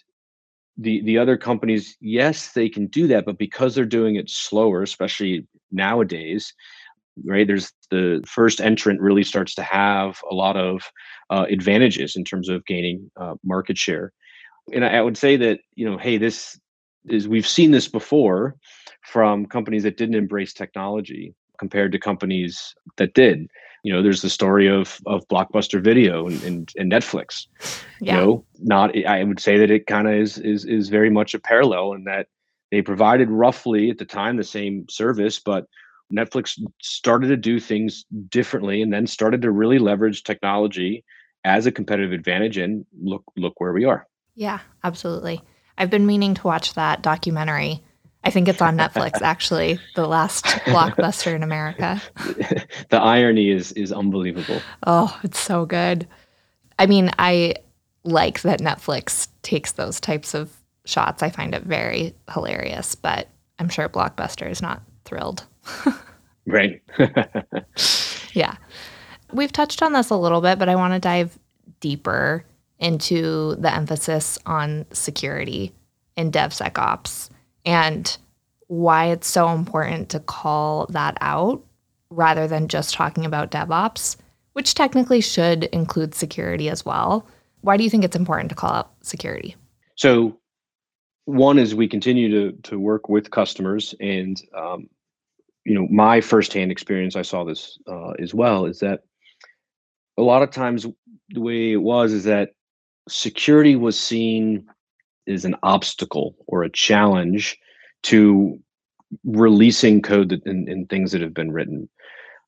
the 0.77 1.01
the 1.03 1.17
other 1.17 1.37
companies, 1.37 1.97
yes, 1.99 2.53
they 2.53 2.69
can 2.69 2.87
do 2.87 3.05
that, 3.07 3.25
but 3.25 3.37
because 3.37 3.75
they're 3.75 3.85
doing 3.85 4.15
it 4.15 4.29
slower, 4.29 4.81
especially 4.81 5.45
nowadays, 5.71 6.53
right? 7.25 7.47
There's 7.47 7.71
the 7.89 8.23
first 8.27 8.61
entrant 8.61 9.01
really 9.01 9.23
starts 9.23 9.55
to 9.55 9.63
have 9.63 10.19
a 10.29 10.35
lot 10.35 10.55
of 10.57 10.81
uh, 11.29 11.45
advantages 11.49 12.15
in 12.15 12.23
terms 12.23 12.49
of 12.49 12.65
gaining 12.65 13.09
uh, 13.17 13.35
market 13.43 13.77
share. 13.77 14.11
And 14.73 14.85
I, 14.85 14.97
I 14.97 15.01
would 15.01 15.17
say 15.17 15.35
that 15.37 15.59
you 15.75 15.89
know 15.89 15.97
hey 15.97 16.17
this 16.17 16.59
is 17.07 17.27
we've 17.27 17.47
seen 17.47 17.71
this 17.71 17.87
before 17.87 18.55
from 19.03 19.45
companies 19.45 19.83
that 19.83 19.97
didn't 19.97 20.15
embrace 20.15 20.53
technology 20.53 21.33
compared 21.57 21.91
to 21.91 21.99
companies 21.99 22.73
that 22.97 23.13
did. 23.13 23.47
You 23.83 23.93
know 23.93 24.01
there's 24.01 24.21
the 24.21 24.29
story 24.29 24.67
of 24.67 24.99
of 25.05 25.27
blockbuster 25.29 25.81
video 25.81 26.27
and, 26.27 26.43
and, 26.43 26.71
and 26.77 26.91
netflix. 26.91 27.47
Yeah. 28.01 28.15
you 28.15 28.21
know 28.21 28.45
not 28.59 28.95
i 29.05 29.23
would 29.23 29.39
say 29.39 29.57
that 29.57 29.71
it 29.71 29.87
kind 29.87 30.07
of 30.07 30.13
is 30.13 30.37
is 30.37 30.65
is 30.65 30.89
very 30.89 31.09
much 31.09 31.33
a 31.33 31.39
parallel 31.39 31.93
in 31.93 32.03
that 32.05 32.27
they 32.71 32.81
provided 32.81 33.29
roughly 33.29 33.89
at 33.89 33.97
the 33.97 34.05
time 34.05 34.37
the 34.37 34.43
same 34.43 34.85
service 34.89 35.39
but 35.39 35.65
Netflix 36.13 36.59
started 36.81 37.27
to 37.27 37.37
do 37.37 37.59
things 37.59 38.05
differently 38.29 38.81
and 38.81 38.91
then 38.91 39.07
started 39.07 39.41
to 39.41 39.51
really 39.51 39.79
leverage 39.79 40.23
technology 40.23 41.03
as 41.43 41.65
a 41.65 41.71
competitive 41.71 42.11
advantage 42.11 42.57
and 42.57 42.85
look 43.01 43.23
look 43.37 43.59
where 43.59 43.73
we 43.73 43.85
are. 43.85 44.07
Yeah, 44.35 44.59
absolutely. 44.83 45.41
I've 45.77 45.89
been 45.89 46.05
meaning 46.05 46.33
to 46.35 46.43
watch 46.43 46.73
that 46.73 47.01
documentary. 47.01 47.83
I 48.23 48.31
think 48.31 48.47
it's 48.47 48.61
on 48.61 48.77
Netflix 48.77 49.21
actually, 49.21 49.79
the 49.95 50.07
last 50.07 50.45
blockbuster 50.45 51.33
in 51.33 51.43
America. 51.43 52.01
the 52.89 52.99
irony 52.99 53.49
is 53.49 53.71
is 53.73 53.91
unbelievable. 53.91 54.61
Oh, 54.85 55.17
it's 55.23 55.39
so 55.39 55.65
good. 55.65 56.07
I 56.77 56.85
mean, 56.85 57.11
I 57.19 57.55
like 58.03 58.41
that 58.41 58.59
Netflix 58.59 59.27
takes 59.41 59.73
those 59.73 59.99
types 59.99 60.33
of 60.33 60.51
shots. 60.85 61.21
I 61.21 61.29
find 61.29 61.53
it 61.53 61.63
very 61.63 62.15
hilarious, 62.33 62.95
but 62.95 63.27
I'm 63.59 63.69
sure 63.69 63.89
Blockbuster 63.89 64.49
is 64.49 64.61
not 64.61 64.81
thrilled. 65.05 65.45
right. 66.47 66.81
yeah. 68.33 68.55
We've 69.31 69.51
touched 69.51 69.81
on 69.81 69.93
this 69.93 70.09
a 70.09 70.17
little 70.17 70.41
bit, 70.41 70.59
but 70.59 70.69
I 70.69 70.75
want 70.75 70.93
to 70.93 70.99
dive 70.99 71.37
deeper 71.79 72.43
into 72.79 73.55
the 73.55 73.73
emphasis 73.73 74.39
on 74.45 74.85
security 74.91 75.73
in 76.15 76.31
DevSecOps 76.31 77.29
and 77.65 78.17
why 78.67 79.07
it's 79.07 79.27
so 79.27 79.49
important 79.49 80.09
to 80.09 80.19
call 80.19 80.85
that 80.87 81.17
out 81.21 81.63
rather 82.09 82.47
than 82.47 82.67
just 82.67 82.93
talking 82.93 83.25
about 83.25 83.51
DevOps, 83.51 84.15
which 84.53 84.73
technically 84.73 85.21
should 85.21 85.65
include 85.65 86.15
security 86.15 86.69
as 86.69 86.85
well. 86.85 87.27
Why 87.61 87.77
do 87.77 87.83
you 87.83 87.89
think 87.89 88.03
it's 88.03 88.15
important 88.15 88.49
to 88.49 88.55
call 88.55 88.71
out 88.71 88.91
security? 89.01 89.55
So, 89.95 90.37
one 91.25 91.59
is 91.59 91.75
we 91.75 91.87
continue 91.87 92.29
to 92.31 92.57
to 92.69 92.79
work 92.79 93.09
with 93.09 93.31
customers 93.31 93.93
and 93.99 94.41
um, 94.55 94.89
you 95.69 95.75
know 95.75 95.87
my 95.91 96.19
firsthand 96.19 96.71
experience 96.71 97.15
i 97.15 97.21
saw 97.21 97.43
this 97.43 97.77
uh, 97.87 98.09
as 98.19 98.33
well 98.33 98.65
is 98.65 98.79
that 98.79 99.01
a 100.17 100.23
lot 100.23 100.41
of 100.41 100.49
times 100.49 100.87
the 101.29 101.41
way 101.41 101.71
it 101.71 101.83
was 101.83 102.11
is 102.11 102.23
that 102.23 102.49
security 103.07 103.75
was 103.75 103.97
seen 103.97 104.65
as 105.27 105.45
an 105.45 105.55
obstacle 105.61 106.35
or 106.47 106.63
a 106.63 106.71
challenge 106.71 107.55
to 108.01 108.59
releasing 109.23 110.01
code 110.01 110.29
that, 110.29 110.43
and, 110.45 110.67
and 110.67 110.89
things 110.89 111.11
that 111.11 111.21
have 111.21 111.33
been 111.33 111.51
written. 111.51 111.87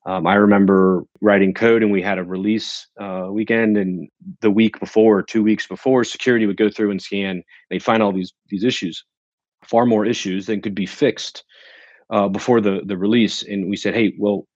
Um, 0.04 0.26
i 0.26 0.34
remember 0.34 1.04
writing 1.20 1.54
code 1.54 1.82
and 1.84 1.92
we 1.92 2.02
had 2.02 2.18
a 2.18 2.24
release 2.24 2.88
uh, 3.00 3.28
weekend 3.30 3.76
and 3.76 4.08
the 4.40 4.50
week 4.50 4.80
before 4.80 5.22
two 5.22 5.44
weeks 5.44 5.66
before 5.66 6.02
security 6.02 6.44
would 6.44 6.56
go 6.56 6.68
through 6.68 6.90
and 6.90 7.00
scan. 7.00 7.44
They'd 7.70 7.84
find 7.84 8.02
all 8.02 8.12
these 8.12 8.32
these 8.48 8.64
issues 8.64 9.04
far 9.64 9.86
more 9.86 10.04
issues 10.04 10.46
than 10.46 10.60
could 10.60 10.74
be 10.74 10.86
fixed 10.86 11.44
uh, 12.12 12.28
before 12.28 12.60
the 12.60 12.82
the 12.84 12.96
release, 12.96 13.42
and 13.42 13.68
we 13.68 13.76
said, 13.76 13.94
hey, 13.94 14.12
well, 14.18 14.46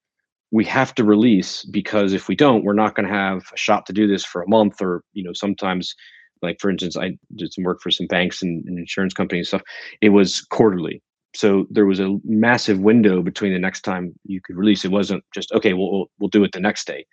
we 0.53 0.65
have 0.65 0.95
to 0.95 1.05
release 1.05 1.65
because 1.65 2.13
if 2.13 2.29
we 2.29 2.37
don't, 2.37 2.65
we're 2.65 2.73
not 2.73 2.95
going 2.95 3.09
to 3.09 3.15
have 3.15 3.43
a 3.53 3.57
shot 3.57 3.87
to 3.87 3.93
do 3.93 4.07
this 4.07 4.25
for 4.25 4.43
a 4.43 4.49
month, 4.49 4.81
or 4.81 5.03
you 5.15 5.25
know, 5.25 5.33
sometimes, 5.33 5.95
like 6.43 6.59
for 6.61 6.71
instance, 6.71 6.97
I 6.97 7.17
did 7.35 7.53
some 7.53 7.65
work 7.65 7.81
for 7.83 7.91
some 7.91 8.07
banks 8.07 8.43
and, 8.43 8.65
and 8.67 8.79
insurance 8.79 9.15
companies 9.15 9.53
and 9.53 9.61
stuff. 9.61 9.69
It 10.03 10.11
was 10.11 10.43
quarterly, 10.43 11.03
so 11.35 11.67
there 11.71 11.87
was 11.87 11.99
a 11.99 12.19
massive 12.25 12.79
window 12.79 13.23
between 13.23 13.53
the 13.53 13.59
next 13.59 13.81
time 13.83 14.15
you 14.25 14.41
could 14.41 14.57
release. 14.57 14.85
It 14.85 14.93
wasn't 14.93 15.25
just 15.35 15.51
okay, 15.53 15.73
we'll 15.73 15.91
we'll, 15.91 16.07
we'll 16.19 16.31
do 16.31 16.45
it 16.45 16.53
the 16.53 16.61
next 16.61 16.87
day. 16.87 17.07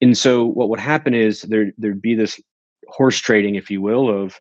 And 0.00 0.16
so 0.16 0.44
what 0.44 0.68
would 0.68 0.80
happen 0.80 1.14
is 1.14 1.42
there 1.42 1.72
there'd 1.78 2.02
be 2.02 2.14
this 2.14 2.40
horse 2.88 3.18
trading, 3.18 3.56
if 3.56 3.70
you 3.70 3.80
will, 3.80 4.08
of 4.08 4.38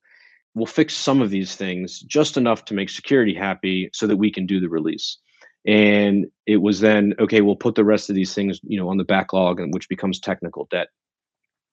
we'll 0.56 0.66
fix 0.66 0.96
some 0.96 1.22
of 1.22 1.30
these 1.30 1.56
things 1.56 2.00
just 2.02 2.38
enough 2.38 2.66
to 2.66 2.74
make 2.74 2.90
security 2.90 3.34
happy 3.34 3.90
so 3.94 4.08
that 4.08 4.18
we 4.18 4.32
can 4.32 4.46
do 4.46 4.60
the 4.60 4.70
release. 4.70 5.18
And 5.66 6.28
it 6.46 6.58
was 6.58 6.82
then 6.82 7.14
okay 7.20 7.42
we'll 7.42 7.56
put 7.56 7.76
the 7.76 7.86
rest 7.86 8.10
of 8.10 8.16
these 8.16 8.34
things 8.34 8.60
you 8.64 8.78
know 8.78 8.90
on 8.90 8.98
the 8.98 9.06
backlog 9.06 9.60
and 9.60 9.74
which 9.74 9.90
becomes 9.90 10.20
technical 10.20 10.68
debt. 10.70 10.88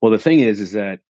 Well 0.00 0.12
the 0.12 0.18
thing 0.18 0.40
is 0.40 0.60
is 0.60 0.72
that 0.72 1.00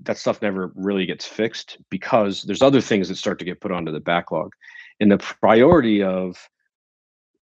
that 0.00 0.18
stuff 0.18 0.42
never 0.42 0.72
really 0.74 1.06
gets 1.06 1.26
fixed 1.26 1.78
because 1.90 2.42
there's 2.42 2.62
other 2.62 2.80
things 2.80 3.08
that 3.08 3.16
start 3.16 3.38
to 3.38 3.44
get 3.44 3.60
put 3.60 3.72
onto 3.72 3.92
the 3.92 4.00
backlog. 4.00 4.52
And 5.00 5.10
the 5.10 5.18
priority 5.18 6.02
of 6.02 6.36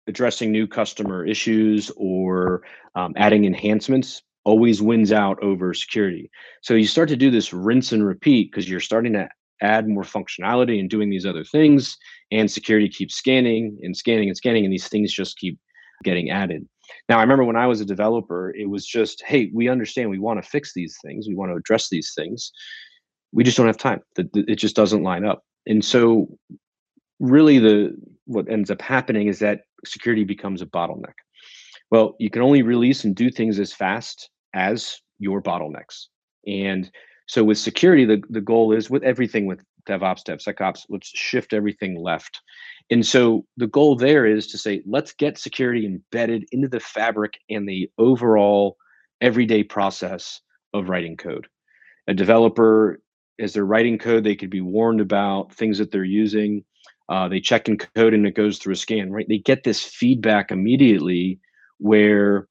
addressing 0.07 0.53
new 0.53 0.67
customer 0.67 1.25
issues 1.25 1.91
or 1.97 2.63
um, 2.95 3.13
adding 3.17 3.45
enhancements 3.45 4.23
always 4.45 4.81
wins 4.81 5.13
out 5.13 5.43
over 5.43 5.75
security. 5.75 6.31
So 6.63 6.75
you 6.75 6.87
start 6.87 7.09
to 7.09 7.17
do 7.17 7.31
this 7.31 7.53
rinse 7.53 7.93
and 7.93 8.07
repeat 8.07 8.51
because 8.51 8.69
you're 8.69 8.81
starting 8.81 9.13
to 9.15 9.29
add 9.63 9.89
more 9.89 10.03
functionality 10.03 10.79
and 10.79 10.91
doing 10.91 11.11
these 11.11 11.27
other 11.27 11.45
things, 11.45 11.97
and 12.31 12.51
security 12.51 12.89
keeps 12.89 13.15
scanning 13.15 13.79
and 13.83 13.97
scanning 13.97 14.29
and 14.29 14.37
scanning, 14.37 14.65
and 14.65 14.73
these 14.73 14.89
things 14.89 15.13
just 15.13 15.39
keep 15.39 15.59
getting 16.05 16.31
added. 16.31 16.67
Now, 17.09 17.19
I 17.19 17.23
remember 17.23 17.45
when 17.45 17.57
I 17.57 17.67
was 17.67 17.81
a 17.81 17.85
developer, 17.85 18.55
it 18.55 18.69
was 18.69 18.87
just, 18.87 19.23
hey, 19.25 19.51
we 19.55 19.69
understand 19.69 20.11
we 20.11 20.19
want 20.19 20.43
to 20.43 20.49
fix 20.49 20.73
these 20.75 20.97
things, 21.05 21.27
we 21.29 21.35
want 21.35 21.51
to 21.51 21.57
address 21.57 21.89
these 21.89 22.13
things. 22.15 22.53
We 23.33 23.45
just 23.45 23.57
don't 23.57 23.67
have 23.67 23.77
time. 23.77 24.01
It 24.17 24.57
just 24.57 24.77
doesn't 24.77 25.03
line 25.03 25.25
up. 25.25 25.43
And 25.67 25.85
so, 25.85 26.39
really, 27.19 27.59
the 27.59 27.97
what 28.27 28.51
ends 28.51 28.71
up 28.71 28.81
happening 28.81 29.29
is 29.29 29.39
that 29.41 29.63
security 29.85 30.25
becomes 30.25 30.63
a 30.63 30.67
bottleneck. 30.67 31.15
Well, 31.91 32.17
you 32.19 32.31
can 32.31 32.43
only 32.43 32.63
release 32.63 33.05
and 33.05 33.15
do 33.15 33.31
things 33.31 33.59
as 33.59 33.73
fast 33.73 34.31
as 34.55 34.99
your 35.19 35.43
bottlenecks. 35.43 36.07
And 36.47 36.91
so 37.27 37.43
with 37.43 37.59
security, 37.59 38.05
the, 38.05 38.23
the 38.31 38.41
goal 38.41 38.73
is 38.73 38.89
with 38.89 39.03
everything 39.03 39.47
with 39.47 39.61
DevOps, 39.89 40.25
DevSecOps, 40.25 40.87
let's 40.89 41.09
shift 41.09 41.53
everything 41.53 42.01
left. 42.01 42.41
And 42.91 43.05
so 43.05 43.45
the 43.57 43.67
goal 43.67 43.97
there 43.97 44.27
is 44.27 44.47
to 44.49 44.59
say, 44.59 44.83
let's 44.87 45.13
get 45.13 45.39
security 45.39 45.87
embedded 45.87 46.47
into 46.53 46.69
the 46.69 46.81
fabric 46.81 47.35
and 47.51 47.69
the 47.69 47.91
overall 47.99 48.77
everyday 49.21 49.65
process 49.65 50.41
of 50.73 50.89
writing 50.89 51.17
code. 51.17 51.49
A 52.07 52.15
developer, 52.15 53.01
as 53.41 53.53
they're 53.53 53.67
writing 53.67 53.99
code, 53.99 54.23
they 54.23 54.37
could 54.37 54.51
be 54.51 54.61
warned 54.61 55.01
about 55.01 55.53
things 55.53 55.79
that 55.79 55.91
they're 55.91 56.05
using. 56.05 56.65
Uh, 57.09 57.29
they 57.29 57.41
check 57.41 57.69
in 57.69 57.77
code 57.77 58.15
and 58.15 58.27
it 58.27 58.35
goes 58.35 58.59
through 58.59 58.75
a 58.75 58.77
scan, 58.77 59.11
right? 59.11 59.27
They 59.29 59.39
get 59.39 59.65
this 59.65 59.83
feedback 59.83 60.53
immediately 60.53 61.41
where 61.79 62.49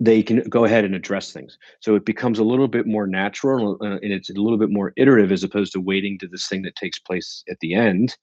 they 0.00 0.22
can 0.22 0.40
go 0.48 0.64
ahead 0.64 0.84
and 0.84 0.94
address 0.94 1.30
things. 1.30 1.58
So 1.80 1.94
it 1.94 2.06
becomes 2.06 2.38
a 2.38 2.44
little 2.44 2.68
bit 2.68 2.86
more 2.86 3.06
natural 3.06 3.76
uh, 3.82 3.98
and 4.02 4.12
it's 4.12 4.30
a 4.30 4.34
little 4.34 4.58
bit 4.58 4.70
more 4.70 4.94
iterative 4.96 5.30
as 5.30 5.44
opposed 5.44 5.72
to 5.74 5.80
waiting 5.80 6.18
to 6.18 6.26
this 6.26 6.48
thing 6.48 6.62
that 6.62 6.74
takes 6.74 6.98
place 6.98 7.44
at 7.50 7.58
the 7.60 7.74
end. 7.74 8.16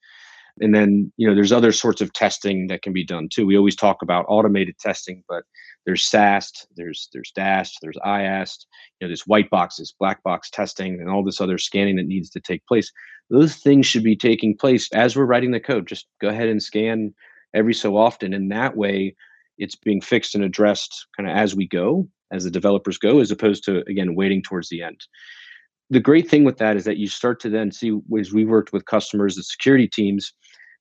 And 0.60 0.74
then, 0.74 1.12
you 1.16 1.28
know, 1.28 1.36
there's 1.36 1.52
other 1.52 1.70
sorts 1.70 2.00
of 2.00 2.12
testing 2.12 2.66
that 2.66 2.82
can 2.82 2.92
be 2.92 3.04
done 3.04 3.28
too. 3.28 3.46
We 3.46 3.56
always 3.56 3.76
talk 3.76 4.02
about 4.02 4.26
automated 4.28 4.76
testing, 4.80 5.22
but 5.28 5.44
there's 5.86 6.04
SAST, 6.04 6.66
there's 6.74 7.08
there's 7.12 7.30
DAST, 7.30 7.78
there's 7.80 7.96
IAST, 8.04 8.66
you 8.98 9.06
know, 9.06 9.08
there's 9.08 9.26
white 9.28 9.48
boxes, 9.48 9.94
black 9.96 10.20
box 10.24 10.50
testing, 10.50 11.00
and 11.00 11.08
all 11.08 11.22
this 11.22 11.40
other 11.40 11.58
scanning 11.58 11.94
that 11.96 12.08
needs 12.08 12.28
to 12.30 12.40
take 12.40 12.66
place. 12.66 12.90
Those 13.30 13.54
things 13.54 13.86
should 13.86 14.02
be 14.02 14.16
taking 14.16 14.56
place 14.56 14.90
as 14.92 15.14
we're 15.14 15.26
writing 15.26 15.52
the 15.52 15.60
code. 15.60 15.86
Just 15.86 16.08
go 16.20 16.28
ahead 16.28 16.48
and 16.48 16.60
scan 16.60 17.14
every 17.54 17.74
so 17.74 17.96
often. 17.96 18.34
And 18.34 18.50
that 18.50 18.76
way 18.76 19.14
it's 19.58 19.74
being 19.76 20.00
fixed 20.00 20.34
and 20.34 20.44
addressed 20.44 21.06
kind 21.16 21.28
of 21.28 21.36
as 21.36 21.54
we 21.54 21.66
go, 21.66 22.08
as 22.32 22.44
the 22.44 22.50
developers 22.50 22.98
go, 22.98 23.20
as 23.20 23.30
opposed 23.30 23.64
to 23.64 23.84
again 23.88 24.14
waiting 24.14 24.42
towards 24.42 24.68
the 24.68 24.82
end. 24.82 25.00
The 25.90 26.00
great 26.00 26.28
thing 26.28 26.44
with 26.44 26.58
that 26.58 26.76
is 26.76 26.84
that 26.84 26.98
you 26.98 27.08
start 27.08 27.40
to 27.40 27.48
then 27.48 27.72
see 27.72 27.98
as 28.18 28.32
we 28.32 28.44
worked 28.44 28.72
with 28.72 28.84
customers, 28.84 29.36
the 29.36 29.42
security 29.42 29.88
teams, 29.88 30.32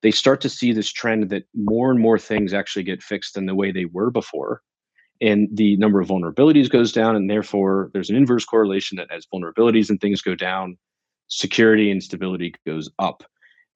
they 0.02 0.12
start 0.12 0.42
to 0.42 0.50
see 0.50 0.74
this 0.74 0.92
trend 0.92 1.30
that 1.30 1.44
more 1.56 1.92
and 1.92 2.00
more 2.00 2.20
things 2.20 2.54
actually 2.54 2.84
get 2.84 3.02
fixed 3.02 3.34
than 3.34 3.46
the 3.46 3.56
way 3.56 3.72
they 3.72 3.86
were 3.86 4.12
before. 4.12 4.62
And 5.22 5.48
the 5.52 5.78
number 5.78 6.00
of 6.00 6.10
vulnerabilities 6.10 6.70
goes 6.70 6.92
down, 6.92 7.16
and 7.16 7.30
therefore 7.30 7.90
there's 7.94 8.10
an 8.10 8.16
inverse 8.16 8.46
correlation 8.46 8.98
that 8.98 9.12
as 9.12 9.26
vulnerabilities 9.34 9.90
and 9.90 10.00
things 10.00 10.22
go 10.22 10.36
down, 10.36 10.78
security 11.28 11.90
and 11.90 12.04
stability 12.04 12.54
goes 12.66 12.90
up. 13.00 13.24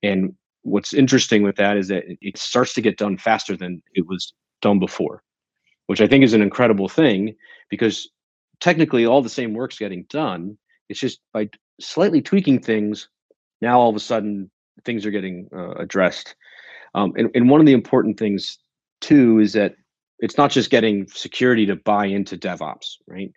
And 0.04 0.36
what's 0.64 0.94
interesting 0.94 1.44
with 1.44 1.56
that 1.56 1.78
is 1.78 1.88
that 1.88 2.04
it 2.22 2.38
starts 2.38 2.74
to 2.74 2.82
get 2.82 2.98
done 2.98 3.18
faster 3.18 3.58
than 3.58 3.82
it 3.94 4.06
was 4.08 4.34
done 4.62 4.80
before, 4.80 5.24
which 5.88 6.02
I 6.02 6.08
think 6.08 6.24
is 6.24 6.34
an 6.34 6.42
incredible 6.42 6.90
thing 6.90 7.36
because 7.70 8.10
technically 8.60 9.06
all 9.06 9.22
the 9.22 9.30
same 9.30 9.54
work's 9.54 9.78
getting 9.78 10.06
done. 10.10 10.58
It's 10.90 11.00
just 11.00 11.20
by 11.34 11.50
slightly 11.80 12.22
tweaking 12.22 12.60
things, 12.60 13.10
now 13.62 13.80
all 13.80 13.90
of 13.90 13.96
a 13.96 14.00
sudden 14.00 14.50
things 14.86 15.06
are 15.06 15.12
getting 15.12 15.50
uh, 15.56 15.72
addressed. 15.72 16.36
Um, 16.94 17.14
and, 17.16 17.30
and 17.36 17.50
one 17.50 17.60
of 17.60 17.66
the 17.66 17.74
important 17.74 18.20
things 18.20 18.58
too 19.00 19.40
is 19.40 19.54
that 19.54 19.76
it's 20.20 20.38
not 20.38 20.52
just 20.52 20.70
getting 20.70 21.08
security 21.08 21.66
to 21.66 21.76
buy 21.76 22.06
into 22.06 22.38
DevOps, 22.38 22.98
right? 23.08 23.32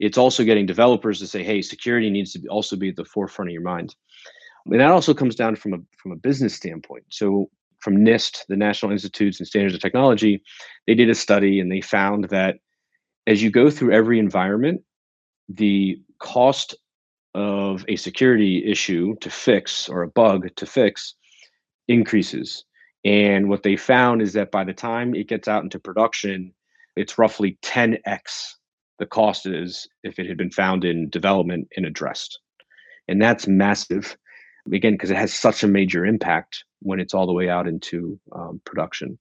It's 0.00 0.18
also 0.18 0.42
getting 0.42 0.66
developers 0.66 1.20
to 1.20 1.26
say, 1.26 1.44
hey, 1.44 1.62
security 1.62 2.10
needs 2.10 2.32
to 2.32 2.46
also 2.48 2.76
be 2.76 2.88
at 2.88 2.96
the 2.96 3.04
forefront 3.04 3.50
of 3.50 3.52
your 3.52 3.62
mind. 3.62 3.94
And 4.66 4.80
that 4.80 4.90
also 4.90 5.14
comes 5.14 5.36
down 5.36 5.56
from 5.56 5.74
a 5.74 5.78
from 5.96 6.12
a 6.12 6.16
business 6.16 6.54
standpoint. 6.54 7.04
So 7.10 7.50
from 7.84 8.04
NIST, 8.04 8.46
the 8.48 8.56
National 8.56 8.90
Institutes 8.90 9.38
and 9.38 9.46
Standards 9.46 9.74
of 9.74 9.80
Technology, 9.80 10.42
they 10.86 10.94
did 10.94 11.10
a 11.10 11.14
study 11.14 11.60
and 11.60 11.70
they 11.70 11.82
found 11.82 12.24
that 12.30 12.56
as 13.26 13.42
you 13.42 13.50
go 13.50 13.70
through 13.70 13.92
every 13.92 14.18
environment, 14.18 14.82
the 15.48 16.00
cost 16.18 16.74
of 17.34 17.84
a 17.88 17.96
security 17.96 18.64
issue 18.64 19.14
to 19.20 19.28
fix 19.28 19.88
or 19.88 20.02
a 20.02 20.08
bug 20.08 20.48
to 20.56 20.66
fix 20.66 21.14
increases. 21.88 22.64
And 23.04 23.48
what 23.48 23.62
they 23.62 23.76
found 23.76 24.22
is 24.22 24.32
that 24.32 24.50
by 24.50 24.64
the 24.64 24.72
time 24.72 25.14
it 25.14 25.28
gets 25.28 25.46
out 25.46 25.62
into 25.62 25.78
production, 25.78 26.54
it's 26.96 27.18
roughly 27.18 27.58
10x 27.62 28.54
the 28.98 29.06
cost 29.06 29.46
is 29.46 29.88
if 30.02 30.18
it 30.18 30.28
had 30.28 30.36
been 30.36 30.50
found 30.50 30.84
in 30.84 31.10
development 31.10 31.68
and 31.76 31.84
addressed. 31.84 32.38
And 33.08 33.20
that's 33.20 33.46
massive, 33.46 34.16
again, 34.72 34.92
because 34.92 35.10
it 35.10 35.16
has 35.16 35.32
such 35.32 35.62
a 35.62 35.68
major 35.68 36.04
impact 36.04 36.64
when 36.80 37.00
it's 37.00 37.14
all 37.14 37.26
the 37.26 37.32
way 37.32 37.48
out 37.48 37.66
into 37.66 38.18
um, 38.32 38.60
production. 38.64 39.18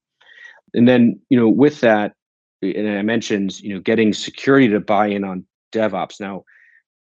And 0.74 0.88
then, 0.88 1.20
you 1.30 1.40
know, 1.40 1.50
with 1.50 1.82
that, 1.82 2.14
and 2.62 2.90
I 2.90 3.02
mentioned, 3.02 3.60
you 3.60 3.74
know, 3.74 3.82
getting 3.82 4.14
security 4.14 4.70
to 4.70 4.80
buy 4.80 5.08
in 5.08 5.24
on 5.24 5.46
DevOps. 5.74 6.20
Now, 6.20 6.44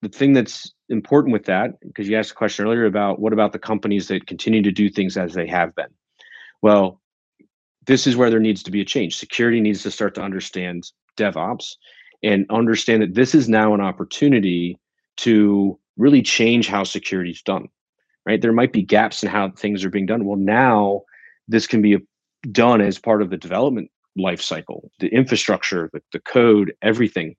the 0.02 0.08
thing 0.08 0.32
that's 0.32 0.72
important 0.88 1.32
with 1.32 1.44
that, 1.44 1.80
because 1.80 2.08
you 2.08 2.16
asked 2.16 2.32
a 2.32 2.34
question 2.34 2.66
earlier 2.66 2.84
about 2.84 3.20
what 3.20 3.32
about 3.32 3.52
the 3.52 3.58
companies 3.58 4.08
that 4.08 4.26
continue 4.26 4.62
to 4.62 4.72
do 4.72 4.90
things 4.90 5.16
as 5.16 5.34
they 5.34 5.46
have 5.46 5.74
been? 5.76 5.94
Well, 6.60 7.00
this 7.86 8.06
is 8.06 8.16
where 8.16 8.30
there 8.30 8.40
needs 8.40 8.62
to 8.64 8.70
be 8.70 8.80
a 8.80 8.84
change. 8.84 9.16
Security 9.16 9.60
needs 9.60 9.82
to 9.84 9.90
start 9.90 10.14
to 10.16 10.22
understand 10.22 10.90
DevOps 11.16 11.76
and 12.22 12.46
understand 12.50 13.02
that 13.02 13.14
this 13.14 13.34
is 13.34 13.48
now 13.48 13.74
an 13.74 13.80
opportunity 13.80 14.78
to 15.18 15.78
really 15.96 16.22
change 16.22 16.68
how 16.68 16.84
security 16.84 17.30
is 17.30 17.42
done 17.42 17.68
right? 18.26 18.40
There 18.40 18.52
might 18.52 18.72
be 18.72 18.82
gaps 18.82 19.22
in 19.22 19.28
how 19.28 19.50
things 19.50 19.84
are 19.84 19.90
being 19.90 20.06
done. 20.06 20.24
Well, 20.24 20.38
now 20.38 21.02
this 21.48 21.66
can 21.66 21.82
be 21.82 21.98
done 22.50 22.80
as 22.80 22.98
part 22.98 23.22
of 23.22 23.30
the 23.30 23.36
development 23.36 23.90
life 24.16 24.40
cycle, 24.40 24.90
the 24.98 25.08
infrastructure, 25.08 25.90
the, 25.92 26.02
the 26.12 26.20
code, 26.20 26.74
everything 26.82 27.36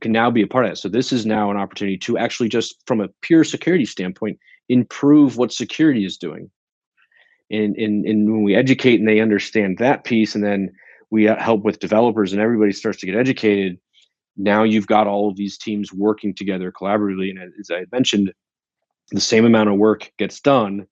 can 0.00 0.12
now 0.12 0.30
be 0.30 0.42
a 0.42 0.46
part 0.46 0.64
of 0.64 0.70
that. 0.70 0.76
So 0.76 0.88
this 0.88 1.12
is 1.12 1.24
now 1.24 1.50
an 1.50 1.56
opportunity 1.56 1.96
to 1.98 2.18
actually 2.18 2.48
just 2.48 2.76
from 2.86 3.00
a 3.00 3.08
pure 3.22 3.44
security 3.44 3.86
standpoint, 3.86 4.38
improve 4.68 5.36
what 5.36 5.52
security 5.52 6.04
is 6.04 6.16
doing. 6.16 6.50
And, 7.50 7.76
and, 7.76 8.04
and 8.04 8.30
when 8.30 8.42
we 8.42 8.54
educate 8.54 8.98
and 8.98 9.08
they 9.08 9.20
understand 9.20 9.78
that 9.78 10.04
piece, 10.04 10.34
and 10.34 10.44
then 10.44 10.72
we 11.10 11.28
uh, 11.28 11.40
help 11.40 11.62
with 11.62 11.78
developers 11.78 12.32
and 12.32 12.42
everybody 12.42 12.72
starts 12.72 12.98
to 13.00 13.06
get 13.06 13.14
educated, 13.14 13.78
now 14.36 14.64
you've 14.64 14.88
got 14.88 15.06
all 15.06 15.30
of 15.30 15.36
these 15.36 15.56
teams 15.56 15.92
working 15.92 16.34
together 16.34 16.72
collaboratively. 16.72 17.30
And 17.30 17.52
as 17.58 17.70
I 17.70 17.86
mentioned, 17.92 18.32
the 19.10 19.20
same 19.20 19.44
amount 19.44 19.68
of 19.68 19.76
work 19.76 20.10
gets 20.18 20.40
done 20.40 20.86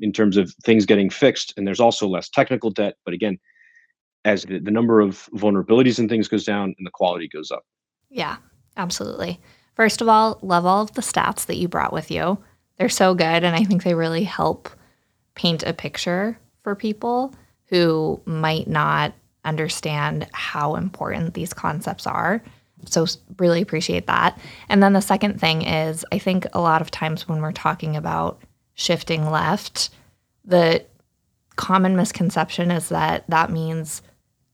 in 0.00 0.12
terms 0.12 0.36
of 0.36 0.52
things 0.64 0.86
getting 0.86 1.08
fixed 1.08 1.54
and 1.56 1.66
there's 1.66 1.80
also 1.80 2.06
less 2.06 2.28
technical 2.28 2.70
debt 2.70 2.96
but 3.04 3.14
again 3.14 3.38
as 4.24 4.44
the, 4.44 4.58
the 4.58 4.70
number 4.70 5.00
of 5.00 5.28
vulnerabilities 5.34 5.98
and 5.98 6.08
things 6.08 6.28
goes 6.28 6.44
down 6.44 6.74
and 6.78 6.86
the 6.86 6.90
quality 6.90 7.28
goes 7.28 7.50
up. 7.50 7.64
Yeah 8.10 8.36
absolutely. 8.76 9.40
First 9.74 10.00
of 10.00 10.08
all 10.08 10.38
love 10.42 10.66
all 10.66 10.82
of 10.82 10.92
the 10.94 11.02
stats 11.02 11.46
that 11.46 11.56
you 11.56 11.68
brought 11.68 11.92
with 11.92 12.10
you. 12.10 12.38
They're 12.78 12.88
so 12.88 13.14
good 13.14 13.44
and 13.44 13.54
i 13.54 13.62
think 13.64 13.82
they 13.82 13.94
really 13.94 14.24
help 14.24 14.68
paint 15.34 15.62
a 15.62 15.72
picture 15.72 16.38
for 16.62 16.74
people 16.74 17.34
who 17.66 18.20
might 18.24 18.66
not 18.66 19.14
understand 19.44 20.26
how 20.32 20.74
important 20.74 21.34
these 21.34 21.52
concepts 21.52 22.06
are 22.06 22.42
so 22.88 23.06
really 23.38 23.62
appreciate 23.62 24.06
that. 24.06 24.38
And 24.68 24.82
then 24.82 24.92
the 24.92 25.00
second 25.00 25.40
thing 25.40 25.62
is 25.62 26.04
I 26.12 26.18
think 26.18 26.46
a 26.52 26.60
lot 26.60 26.82
of 26.82 26.90
times 26.90 27.28
when 27.28 27.40
we're 27.40 27.52
talking 27.52 27.96
about 27.96 28.40
shifting 28.74 29.30
left, 29.30 29.90
the 30.44 30.84
common 31.56 31.96
misconception 31.96 32.70
is 32.70 32.88
that 32.88 33.24
that 33.28 33.50
means 33.50 34.02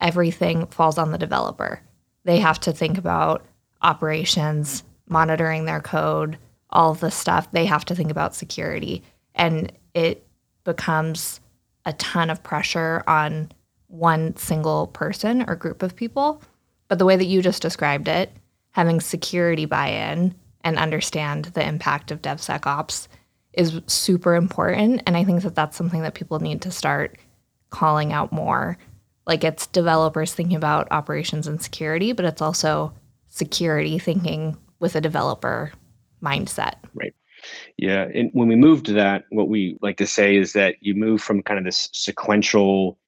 everything 0.00 0.66
falls 0.66 0.98
on 0.98 1.12
the 1.12 1.18
developer. 1.18 1.80
They 2.24 2.38
have 2.38 2.60
to 2.60 2.72
think 2.72 2.98
about 2.98 3.44
operations, 3.82 4.82
monitoring 5.08 5.64
their 5.64 5.80
code, 5.80 6.38
all 6.70 6.92
of 6.92 7.12
stuff. 7.12 7.50
They 7.50 7.66
have 7.66 7.84
to 7.86 7.94
think 7.94 8.10
about 8.10 8.34
security. 8.34 9.02
And 9.34 9.72
it 9.94 10.26
becomes 10.64 11.40
a 11.84 11.92
ton 11.94 12.30
of 12.30 12.42
pressure 12.42 13.02
on 13.06 13.50
one 13.88 14.36
single 14.36 14.86
person 14.88 15.44
or 15.48 15.56
group 15.56 15.82
of 15.82 15.96
people 15.96 16.40
but 16.90 16.98
the 16.98 17.04
way 17.04 17.16
that 17.16 17.26
you 17.26 17.40
just 17.40 17.62
described 17.62 18.08
it, 18.08 18.32
having 18.72 19.00
security 19.00 19.64
buy 19.64 19.86
in 19.86 20.34
and 20.64 20.76
understand 20.76 21.44
the 21.46 21.64
impact 21.64 22.10
of 22.10 22.20
DevSecOps 22.20 23.06
is 23.52 23.80
super 23.86 24.34
important. 24.34 25.00
And 25.06 25.16
I 25.16 25.22
think 25.22 25.42
that 25.44 25.54
that's 25.54 25.76
something 25.76 26.02
that 26.02 26.14
people 26.14 26.40
need 26.40 26.60
to 26.62 26.72
start 26.72 27.16
calling 27.70 28.12
out 28.12 28.32
more. 28.32 28.76
Like 29.24 29.44
it's 29.44 29.68
developers 29.68 30.34
thinking 30.34 30.56
about 30.56 30.88
operations 30.90 31.46
and 31.46 31.62
security, 31.62 32.12
but 32.12 32.24
it's 32.24 32.42
also 32.42 32.92
security 33.28 34.00
thinking 34.00 34.56
with 34.80 34.96
a 34.96 35.00
developer 35.00 35.70
mindset. 36.20 36.74
Right. 36.92 37.14
Yeah. 37.76 38.08
And 38.12 38.30
when 38.32 38.48
we 38.48 38.56
move 38.56 38.82
to 38.84 38.92
that, 38.94 39.26
what 39.30 39.48
we 39.48 39.78
like 39.80 39.96
to 39.98 40.08
say 40.08 40.34
is 40.34 40.54
that 40.54 40.74
you 40.80 40.96
move 40.96 41.22
from 41.22 41.44
kind 41.44 41.58
of 41.58 41.64
this 41.64 41.88
sequential 41.92 42.98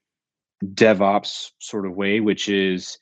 DevOps 0.67 1.51
sort 1.59 1.85
of 1.85 1.97
way, 1.97 2.21
which 2.21 2.49
is 2.49 2.99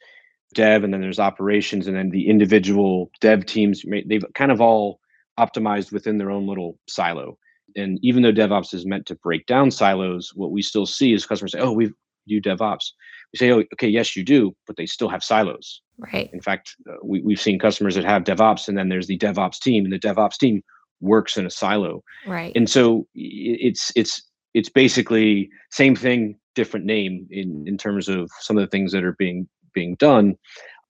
dev 0.55 0.85
and 0.85 0.93
then 0.93 1.01
there's 1.01 1.21
operations 1.21 1.87
and 1.87 1.97
then 1.97 2.11
the 2.11 2.29
individual 2.29 3.11
dev 3.21 3.47
teams, 3.47 3.85
they've 4.07 4.25
kind 4.35 4.53
of 4.53 4.61
all 4.61 5.01
optimized 5.39 5.93
within 5.93 6.19
their 6.19 6.31
own 6.31 6.47
little 6.47 6.79
silo. 6.89 7.39
And 7.77 7.99
even 8.03 8.23
though 8.23 8.33
DevOps 8.33 8.75
is 8.75 8.85
meant 8.85 9.07
to 9.07 9.15
break 9.15 9.47
down 9.47 9.71
silos, 9.71 10.33
what 10.35 10.51
we 10.51 10.63
still 10.63 10.87
see 10.87 11.13
is 11.13 11.25
customers 11.25 11.53
say, 11.53 11.61
oh, 11.61 11.73
we 11.73 11.93
do 12.27 12.41
DevOps. 12.41 12.93
We 13.33 13.37
say, 13.39 13.51
oh, 13.53 13.63
okay, 13.75 13.89
yes, 13.89 14.17
you 14.17 14.25
do, 14.25 14.55
but 14.67 14.77
they 14.77 14.87
still 14.87 15.09
have 15.09 15.23
silos. 15.23 15.81
Right. 15.99 16.29
In 16.33 16.41
fact, 16.41 16.75
uh, 16.89 16.97
we, 17.05 17.21
we've 17.23 17.41
seen 17.41 17.59
customers 17.59 17.95
that 17.95 18.05
have 18.05 18.25
DevOps 18.25 18.67
and 18.69 18.77
then 18.77 18.89
there's 18.89 19.07
the 19.07 19.19
DevOps 19.19 19.61
team 19.61 19.85
and 19.85 19.93
the 19.93 19.99
DevOps 19.99 20.37
team 20.37 20.63
works 21.01 21.37
in 21.37 21.47
a 21.47 21.51
silo. 21.51 22.03
Right. 22.27 22.53
And 22.57 22.69
so 22.69 23.07
it's, 23.15 23.93
it's, 23.95 24.23
it's 24.53 24.69
basically 24.69 25.49
same 25.71 25.95
thing, 25.95 26.37
different 26.57 26.87
name 26.87 27.27
in, 27.31 27.65
in 27.67 27.79
terms 27.79 28.09
of 28.09 28.29
some 28.41 28.59
of 28.59 28.63
the 28.63 28.71
things 28.71 28.91
that 28.93 29.05
are 29.05 29.15
being, 29.19 29.49
being 29.73 29.95
done. 29.97 30.37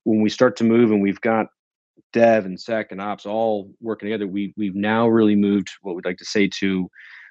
When 0.05 0.23
we 0.23 0.31
start 0.31 0.57
to 0.57 0.65
move 0.65 0.91
and 0.91 1.03
we've 1.03 1.21
got 1.21 1.47
dev 2.13 2.45
and 2.45 2.61
sec 2.61 2.91
and 2.91 3.01
ops 3.01 3.27
all 3.27 3.73
working 3.81 4.09
together, 4.09 4.27
we 4.27 4.55
we've 4.57 4.75
now 4.75 5.09
really 5.09 5.37
moved 5.37 5.71
what 5.83 5.95
we'd 5.95 6.05
like 6.05 6.19
to 6.19 6.25
say 6.25 6.49
to 6.59 6.91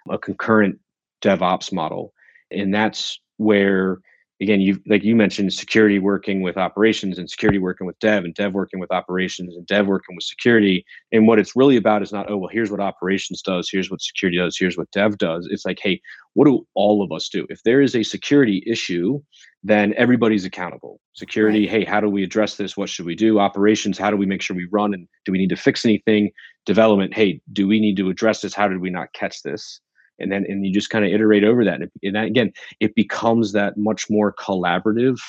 a 0.09 0.17
concurrent 0.17 0.79
DevOps 1.21 1.71
model, 1.73 2.13
and 2.51 2.73
that's 2.73 3.19
where 3.37 3.99
again 4.41 4.61
you 4.61 4.81
like 4.87 5.03
you 5.03 5.15
mentioned 5.15 5.51
security 5.53 5.99
working 5.99 6.41
with 6.41 6.57
operations 6.57 7.17
and 7.17 7.29
security 7.29 7.59
working 7.59 7.85
with 7.85 7.99
dev 7.99 8.23
and 8.23 8.33
dev 8.35 8.53
working 8.53 8.79
with 8.79 8.91
operations 8.91 9.55
and 9.55 9.65
dev 9.67 9.87
working 9.87 10.15
with 10.15 10.23
security. 10.23 10.85
And 11.11 11.27
what 11.27 11.39
it's 11.39 11.55
really 11.55 11.75
about 11.75 12.03
is 12.03 12.13
not 12.13 12.29
oh 12.29 12.37
well 12.37 12.49
here's 12.51 12.71
what 12.71 12.79
operations 12.79 13.41
does 13.41 13.69
here's 13.69 13.91
what 13.91 14.01
security 14.01 14.37
does 14.37 14.57
here's 14.57 14.77
what 14.77 14.91
dev 14.91 15.17
does. 15.17 15.47
It's 15.51 15.65
like 15.65 15.79
hey 15.81 16.01
what 16.33 16.45
do 16.45 16.65
all 16.75 17.03
of 17.03 17.11
us 17.11 17.29
do? 17.29 17.45
If 17.49 17.61
there 17.63 17.81
is 17.81 17.95
a 17.95 18.03
security 18.03 18.63
issue 18.65 19.21
then 19.63 19.93
everybody's 19.97 20.45
accountable. 20.45 20.99
Security 21.13 21.61
right. 21.61 21.69
hey 21.69 21.85
how 21.85 21.99
do 21.99 22.09
we 22.09 22.23
address 22.23 22.55
this? 22.55 22.77
What 22.77 22.89
should 22.89 23.05
we 23.05 23.15
do? 23.15 23.39
Operations 23.39 23.97
how 23.97 24.09
do 24.09 24.17
we 24.17 24.25
make 24.25 24.41
sure 24.41 24.55
we 24.55 24.67
run? 24.71 24.93
And 24.93 25.07
do 25.25 25.31
we 25.31 25.37
need 25.37 25.49
to 25.49 25.57
fix 25.57 25.85
anything? 25.85 26.31
Development 26.65 27.13
hey 27.13 27.41
do 27.51 27.67
we 27.67 27.79
need 27.79 27.97
to 27.97 28.09
address 28.09 28.41
this? 28.41 28.53
How 28.53 28.67
did 28.67 28.79
we 28.79 28.89
not 28.89 29.11
catch 29.13 29.41
this? 29.43 29.81
And 30.19 30.31
then 30.31 30.45
and 30.47 30.65
you 30.65 30.73
just 30.73 30.89
kind 30.89 31.05
of 31.05 31.11
iterate 31.11 31.43
over 31.43 31.65
that. 31.65 31.81
And, 31.81 31.91
and 32.03 32.15
that, 32.15 32.25
again 32.25 32.51
it 32.79 32.95
becomes 32.95 33.51
that 33.51 33.77
much 33.77 34.09
more 34.09 34.33
collaborative 34.33 35.19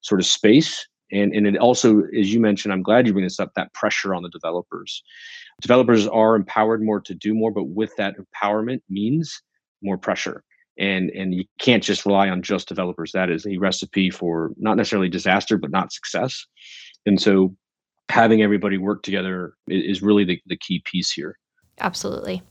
sort 0.00 0.20
of 0.20 0.26
space. 0.26 0.86
And 1.12 1.34
and 1.34 1.46
it 1.46 1.58
also 1.58 2.02
as 2.18 2.32
you 2.32 2.40
mentioned 2.40 2.72
i'm 2.72 2.82
glad 2.82 3.06
you 3.06 3.12
bring 3.12 3.24
this 3.24 3.40
up 3.40 3.52
that 3.56 3.72
pressure 3.74 4.14
on 4.14 4.22
the 4.22 4.30
developers. 4.30 5.02
Developers 5.60 6.06
are 6.06 6.36
empowered 6.36 6.82
more 6.82 7.00
to 7.00 7.14
do 7.14 7.34
more 7.34 7.50
but 7.50 7.64
with 7.64 7.94
that 7.96 8.14
empowerment 8.16 8.80
means 8.88 9.42
more 9.82 9.98
pressure 9.98 10.42
and 10.78 11.10
and 11.10 11.34
you 11.34 11.44
can't 11.58 11.82
just 11.82 12.04
rely 12.06 12.28
on 12.28 12.42
just 12.42 12.68
developers 12.68 13.12
that 13.12 13.30
is 13.30 13.46
a 13.46 13.56
recipe 13.58 14.10
for 14.10 14.52
not 14.56 14.76
necessarily 14.76 15.08
disaster 15.08 15.56
but 15.56 15.70
not 15.70 15.92
success 15.92 16.46
and 17.06 17.20
so 17.20 17.54
having 18.08 18.42
everybody 18.42 18.78
work 18.78 19.02
together 19.02 19.54
is 19.68 20.02
really 20.02 20.24
the, 20.24 20.40
the 20.46 20.56
key 20.56 20.82
piece 20.84 21.10
here 21.10 21.38
absolutely 21.80 22.42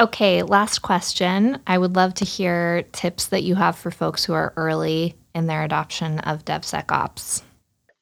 Okay, 0.00 0.42
last 0.42 0.80
question. 0.80 1.58
I 1.66 1.76
would 1.76 1.96
love 1.96 2.14
to 2.14 2.24
hear 2.24 2.82
tips 2.92 3.26
that 3.26 3.42
you 3.42 3.54
have 3.56 3.76
for 3.76 3.90
folks 3.90 4.24
who 4.24 4.32
are 4.32 4.54
early 4.56 5.14
in 5.34 5.46
their 5.46 5.64
adoption 5.64 6.18
of 6.20 6.44
DevSecOps. 6.44 7.42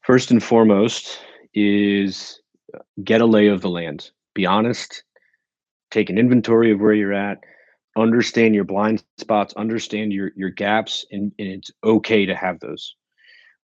First 0.03 0.31
and 0.31 0.43
foremost 0.43 1.19
is 1.53 2.41
uh, 2.75 2.79
get 3.03 3.21
a 3.21 3.27
lay 3.27 3.49
of 3.49 3.61
the 3.61 3.69
land. 3.69 4.11
Be 4.35 4.47
honest, 4.47 5.03
take 5.91 6.11
an 6.11 6.19
inventory 6.19 6.71
of 6.71 6.81
where 6.81 6.93
you're 6.93 7.13
at, 7.13 7.39
understand 7.97 8.55
your 8.55 8.65
blind 8.65 9.03
spots, 9.19 9.55
understand 9.55 10.13
your 10.13 10.31
your 10.37 10.51
gaps, 10.51 11.05
and, 11.11 11.33
and 11.39 11.49
it's 11.49 11.71
okay 11.85 12.27
to 12.27 12.35
have 12.35 12.61
those. 12.61 12.95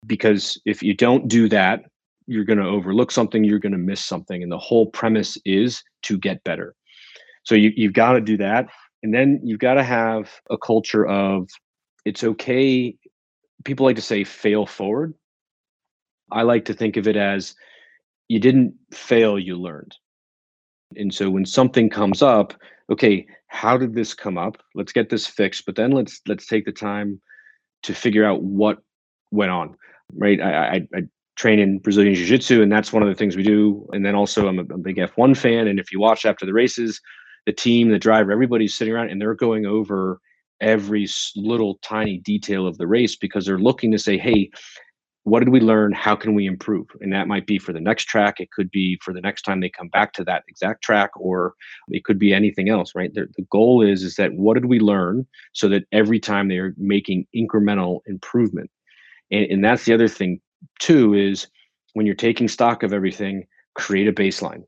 Because 0.06 0.60
if 0.66 0.82
you 0.82 0.94
don't 0.94 1.28
do 1.28 1.48
that, 1.48 1.84
you're 2.26 2.44
going 2.44 2.58
to 2.58 2.66
overlook 2.66 3.10
something, 3.10 3.44
you're 3.44 3.58
going 3.58 3.72
to 3.72 3.78
miss 3.78 4.00
something. 4.00 4.42
And 4.42 4.50
the 4.50 4.58
whole 4.58 4.86
premise 4.86 5.38
is 5.44 5.82
to 6.02 6.18
get 6.18 6.44
better. 6.44 6.74
So 7.44 7.54
you, 7.54 7.72
you've 7.76 7.92
got 7.92 8.12
to 8.12 8.20
do 8.20 8.36
that. 8.38 8.68
And 9.02 9.14
then 9.14 9.40
you've 9.42 9.60
got 9.60 9.74
to 9.74 9.84
have 9.84 10.30
a 10.50 10.58
culture 10.58 11.06
of 11.06 11.48
it's 12.04 12.24
okay. 12.24 12.96
People 13.64 13.86
like 13.86 13.96
to 13.96 14.02
say 14.02 14.24
fail 14.24 14.66
forward. 14.66 15.14
I 16.32 16.42
like 16.42 16.64
to 16.66 16.74
think 16.74 16.96
of 16.96 17.06
it 17.06 17.16
as 17.16 17.54
you 18.28 18.40
didn't 18.40 18.74
fail, 18.92 19.38
you 19.38 19.56
learned. 19.56 19.96
And 20.96 21.14
so 21.14 21.30
when 21.30 21.46
something 21.46 21.88
comes 21.88 22.22
up, 22.22 22.54
okay, 22.90 23.26
how 23.48 23.76
did 23.76 23.94
this 23.94 24.14
come 24.14 24.38
up? 24.38 24.62
Let's 24.74 24.92
get 24.92 25.10
this 25.10 25.26
fixed, 25.26 25.66
but 25.66 25.76
then 25.76 25.92
let's 25.92 26.20
let's 26.26 26.46
take 26.46 26.64
the 26.64 26.72
time 26.72 27.20
to 27.82 27.94
figure 27.94 28.24
out 28.24 28.42
what 28.42 28.78
went 29.30 29.50
on. 29.50 29.76
Right. 30.12 30.40
I, 30.40 30.52
I, 30.52 30.88
I 30.94 31.02
train 31.36 31.58
in 31.58 31.78
Brazilian 31.78 32.14
Jiu 32.14 32.26
Jitsu, 32.26 32.62
and 32.62 32.72
that's 32.72 32.92
one 32.92 33.02
of 33.02 33.08
the 33.08 33.14
things 33.14 33.36
we 33.36 33.42
do. 33.42 33.86
And 33.92 34.04
then 34.04 34.14
also, 34.14 34.48
I'm 34.48 34.58
a, 34.58 34.62
a 34.62 34.78
big 34.78 34.96
F1 34.96 35.36
fan. 35.36 35.68
And 35.68 35.78
if 35.78 35.92
you 35.92 36.00
watch 36.00 36.24
after 36.24 36.46
the 36.46 36.52
races, 36.52 37.00
the 37.44 37.52
team, 37.52 37.90
the 37.90 37.98
driver, 37.98 38.32
everybody's 38.32 38.76
sitting 38.76 38.92
around 38.92 39.10
and 39.10 39.20
they're 39.20 39.34
going 39.34 39.66
over 39.66 40.20
every 40.60 41.06
little 41.36 41.78
tiny 41.82 42.18
detail 42.18 42.66
of 42.66 42.78
the 42.78 42.86
race 42.86 43.16
because 43.16 43.44
they're 43.44 43.58
looking 43.58 43.92
to 43.92 43.98
say, 43.98 44.16
hey, 44.16 44.50
what 45.26 45.40
did 45.40 45.48
we 45.48 45.58
learn? 45.58 45.90
How 45.90 46.14
can 46.14 46.34
we 46.34 46.46
improve? 46.46 46.86
And 47.00 47.12
that 47.12 47.26
might 47.26 47.48
be 47.48 47.58
for 47.58 47.72
the 47.72 47.80
next 47.80 48.04
track. 48.04 48.38
It 48.38 48.52
could 48.52 48.70
be 48.70 48.96
for 49.02 49.12
the 49.12 49.20
next 49.20 49.42
time 49.42 49.58
they 49.58 49.68
come 49.68 49.88
back 49.88 50.12
to 50.12 50.24
that 50.24 50.44
exact 50.46 50.84
track, 50.84 51.10
or 51.16 51.54
it 51.88 52.04
could 52.04 52.16
be 52.16 52.32
anything 52.32 52.68
else, 52.68 52.94
right? 52.94 53.12
The, 53.12 53.26
the 53.36 53.44
goal 53.50 53.82
is 53.82 54.04
is 54.04 54.14
that 54.16 54.34
what 54.34 54.54
did 54.54 54.66
we 54.66 54.78
learn 54.78 55.26
so 55.52 55.68
that 55.68 55.82
every 55.90 56.20
time 56.20 56.46
they're 56.46 56.74
making 56.76 57.26
incremental 57.34 58.02
improvement. 58.06 58.70
And, 59.32 59.46
and 59.46 59.64
that's 59.64 59.84
the 59.84 59.94
other 59.94 60.06
thing 60.06 60.40
too 60.78 61.12
is 61.14 61.48
when 61.94 62.06
you're 62.06 62.14
taking 62.14 62.46
stock 62.46 62.84
of 62.84 62.92
everything, 62.92 63.48
create 63.74 64.06
a 64.06 64.12
baseline 64.12 64.62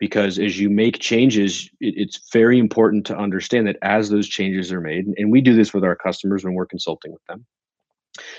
because 0.00 0.40
as 0.40 0.58
you 0.58 0.68
make 0.68 0.98
changes 0.98 1.70
it, 1.80 1.94
it's 1.96 2.28
very 2.32 2.58
important 2.58 3.06
to 3.06 3.16
understand 3.16 3.68
that 3.68 3.78
as 3.82 4.10
those 4.10 4.28
changes 4.28 4.72
are 4.72 4.80
made 4.80 5.06
and 5.16 5.30
we 5.30 5.40
do 5.40 5.54
this 5.54 5.72
with 5.72 5.84
our 5.84 5.96
customers 5.96 6.44
when 6.44 6.54
we're 6.54 6.66
consulting 6.66 7.12
with 7.12 7.24
them 7.28 7.46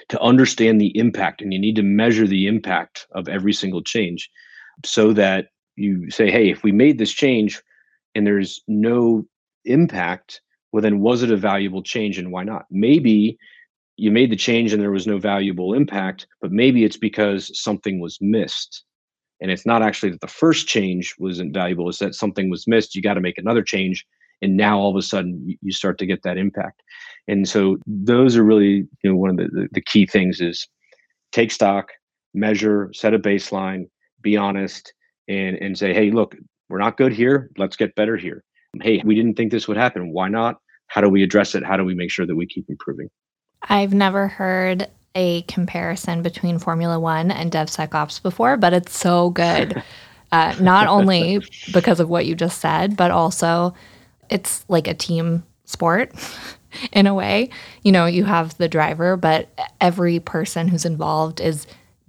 to 0.10 0.20
understand 0.22 0.80
the 0.80 0.98
impact 0.98 1.42
and 1.42 1.54
you 1.54 1.60
need 1.60 1.76
to 1.76 1.84
measure 1.84 2.28
the 2.28 2.48
impact 2.48 3.08
of 3.12 3.28
every 3.28 3.54
single 3.54 3.82
change 3.82 4.30
so 4.86 5.14
that 5.14 5.48
you 5.76 6.10
say 6.10 6.30
hey 6.32 6.50
if 6.50 6.64
we 6.64 6.72
made 6.72 6.98
this 6.98 7.12
change 7.12 7.62
and 8.16 8.26
there's 8.26 8.62
no 8.68 9.26
impact 9.66 10.42
well 10.72 10.82
then 10.82 11.00
was 11.00 11.24
it 11.24 11.32
a 11.32 11.38
valuable 11.38 11.84
change 11.84 12.18
and 12.18 12.32
why 12.32 12.44
not? 12.44 12.66
Maybe 12.70 13.38
you 13.96 14.12
made 14.12 14.32
the 14.32 14.36
change 14.36 14.74
and 14.74 14.82
there 14.82 14.92
was 14.92 15.08
no 15.08 15.18
valuable 15.18 15.74
impact 15.74 16.28
but 16.42 16.52
maybe 16.52 16.84
it's 16.84 16.98
because 16.98 17.52
something 17.60 18.00
was 18.00 18.18
missed. 18.22 18.84
And 19.40 19.52
it's 19.52 19.66
not 19.66 19.84
actually 19.84 20.12
that 20.12 20.22
the 20.22 20.28
first 20.28 20.68
change 20.68 21.16
wasn't 21.20 21.54
valuable 21.54 21.90
it's 21.90 22.00
that 22.00 22.16
something 22.16 22.50
was 22.50 22.68
missed 22.68 22.96
you 22.96 23.02
got 23.02 23.16
to 23.16 23.22
make 23.22 23.38
another 23.38 23.64
change 23.64 24.06
and 24.42 24.58
now 24.58 24.78
all 24.80 24.90
of 24.90 24.96
a 24.96 25.02
sudden 25.02 25.58
you 25.62 25.72
start 25.72 25.98
to 26.00 26.06
get 26.06 26.24
that 26.24 26.38
impact. 26.38 26.82
And 27.28 27.48
so 27.48 27.78
those 27.86 28.38
are 28.38 28.44
really 28.44 28.88
you 29.04 29.12
know 29.12 29.16
one 29.16 29.32
of 29.32 29.38
the, 29.38 29.68
the, 29.72 29.82
key 29.82 30.06
things 30.06 30.40
is 30.40 30.68
take 31.32 31.52
stock 31.52 31.92
measure 32.34 32.90
set 32.94 33.14
a 33.14 33.20
baseline 33.20 33.86
be 34.22 34.38
honest 34.38 34.94
and 35.28 35.58
and 35.58 35.78
say 35.78 35.94
hey 35.94 36.12
look 36.12 36.36
we're 36.70 36.78
not 36.80 36.98
good 36.98 37.14
here. 37.14 37.50
Let's 37.58 37.78
get 37.78 37.96
better 37.96 38.18
here. 38.18 38.44
Hey 38.82 39.02
we 39.06 39.16
didn't 39.16 39.36
think 39.36 39.52
this 39.52 39.68
would 39.68 39.78
happen. 39.78 40.12
Why 40.12 40.30
not? 40.30 40.58
How 40.88 41.02
do 41.02 41.10
we 41.10 41.24
address 41.24 41.56
it? 41.56 41.64
How 41.64 41.78
do 41.78 41.84
we 41.84 41.96
make 41.96 42.12
sure 42.12 42.26
that 42.26 42.36
we 42.36 42.46
keep 42.46 42.66
improving? 42.70 43.10
I've 43.64 43.94
never 43.94 44.28
heard 44.28 44.88
a 45.16 45.42
comparison 45.44 46.22
between 46.22 46.60
Formula 46.60 47.00
One 47.00 47.32
and 47.32 47.52
DevSecOps 47.52 48.22
before, 48.22 48.56
but 48.56 48.72
it's 48.74 48.98
so 48.98 49.32
good. 49.32 49.84
Uh, 50.30 50.54
not 50.60 50.88
only 50.88 51.42
because 51.72 52.02
of 52.02 52.10
what 52.10 52.26
you 52.26 52.36
just 52.36 52.60
said, 52.60 52.98
but 52.98 53.12
also 53.12 53.74
it's 54.30 54.66
like 54.68 54.88
a 54.88 54.94
team 54.94 55.44
sport 55.66 56.12
in 56.92 57.08
a 57.08 57.14
way. 57.14 57.50
You 57.84 57.92
know, 57.92 58.06
you 58.06 58.24
have 58.26 58.58
the 58.58 58.68
driver, 58.68 59.18
but 59.18 59.50
every 59.80 60.20
person 60.20 60.68
who's 60.68 60.86
involved 60.86 61.40
is 61.40 61.68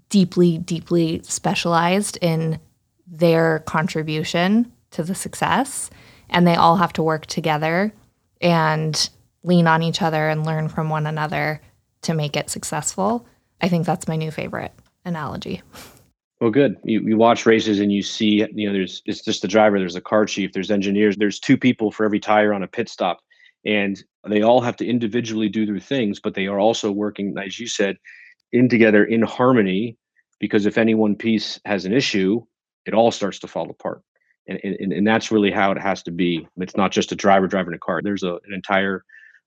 deeply, 0.08 0.58
deeply 0.58 1.20
specialized 1.22 2.18
in 2.20 2.60
their 3.06 3.60
contribution 3.60 4.72
to 4.92 5.02
the 5.02 5.14
success. 5.14 5.90
And 6.30 6.46
they 6.46 6.54
all 6.54 6.76
have 6.76 6.92
to 6.94 7.02
work 7.02 7.26
together 7.26 7.92
and 8.40 9.08
lean 9.42 9.66
on 9.66 9.82
each 9.82 10.02
other 10.02 10.28
and 10.28 10.44
learn 10.44 10.68
from 10.68 10.90
one 10.90 11.06
another 11.06 11.60
to 12.02 12.14
make 12.14 12.36
it 12.36 12.50
successful. 12.50 13.26
I 13.60 13.68
think 13.68 13.86
that's 13.86 14.08
my 14.08 14.16
new 14.16 14.30
favorite 14.30 14.72
analogy. 15.04 15.62
Well, 16.40 16.50
good. 16.50 16.76
You, 16.84 17.00
you 17.00 17.16
watch 17.16 17.46
races 17.46 17.80
and 17.80 17.92
you 17.92 18.02
see, 18.02 18.46
you 18.54 18.66
know, 18.68 18.72
there's 18.72 19.02
it's 19.06 19.24
just 19.24 19.42
the 19.42 19.48
driver, 19.48 19.78
there's 19.78 19.96
a 19.96 20.00
car 20.00 20.24
chief, 20.24 20.52
there's 20.52 20.70
engineers, 20.70 21.16
there's 21.16 21.40
two 21.40 21.56
people 21.56 21.90
for 21.90 22.04
every 22.04 22.20
tire 22.20 22.54
on 22.54 22.62
a 22.62 22.68
pit 22.68 22.88
stop. 22.88 23.18
and 23.64 24.02
they 24.28 24.42
all 24.42 24.60
have 24.60 24.76
to 24.76 24.86
individually 24.86 25.48
do 25.48 25.66
their 25.66 25.80
things, 25.80 26.20
but 26.20 26.34
they 26.34 26.46
are 26.46 26.60
also 26.60 26.92
working, 26.92 27.34
as 27.38 27.58
you 27.58 27.66
said, 27.66 27.96
in 28.52 28.68
together 28.68 29.04
in 29.04 29.22
harmony. 29.22 29.96
Because 30.40 30.66
if 30.66 30.78
any 30.78 30.94
one 30.94 31.16
piece 31.16 31.58
has 31.64 31.84
an 31.84 31.92
issue, 31.92 32.40
it 32.86 32.94
all 32.94 33.10
starts 33.10 33.40
to 33.40 33.48
fall 33.48 33.68
apart. 33.68 34.02
And, 34.46 34.60
and, 34.62 34.92
and 34.92 35.06
that's 35.06 35.32
really 35.32 35.50
how 35.50 35.72
it 35.72 35.78
has 35.80 36.02
to 36.04 36.12
be. 36.12 36.46
It's 36.58 36.76
not 36.76 36.92
just 36.92 37.10
a 37.10 37.16
driver 37.16 37.48
driving 37.48 37.74
a 37.74 37.78
car. 37.78 38.00
There's 38.02 38.22
a, 38.22 38.34
an 38.34 38.54
entire 38.54 39.04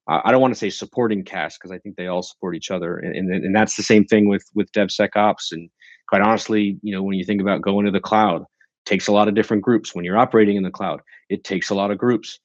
I 0.08 0.32
don't 0.32 0.42
want 0.42 0.54
to 0.54 0.60
say 0.60 0.70
supporting 0.70 1.24
cast 1.24 1.60
because 1.60 1.72
I 1.72 1.78
think 1.78 1.96
they 1.96 2.08
all 2.08 2.24
support 2.24 2.56
each 2.56 2.72
other, 2.72 2.98
and, 2.98 3.16
and 3.16 3.46
and 3.46 3.56
that's 3.56 3.76
the 3.76 3.84
same 3.84 4.04
thing 4.04 4.28
with 4.28 4.44
with 4.56 4.72
DevSecOps. 4.74 5.52
And 5.52 5.70
quite 6.12 6.22
honestly, 6.22 6.78
you 6.84 6.94
know, 6.94 7.02
when 7.02 7.18
you 7.18 7.24
think 7.24 7.40
about 7.40 7.62
going 7.62 7.86
to 7.86 7.92
the 7.92 8.02
cloud, 8.02 8.44
takes 8.86 9.08
a 9.08 9.14
lot 9.14 9.30
of 9.30 9.34
different 9.34 9.64
groups. 9.64 9.96
When 9.96 10.04
you're 10.04 10.18
operating 10.18 10.58
in 10.58 10.64
the 10.64 10.70
cloud, 10.70 11.00
it 11.30 11.46
takes 11.46 11.70
a 11.70 11.76
lot 11.76 11.90
of 11.90 11.98
groups. 11.98 12.38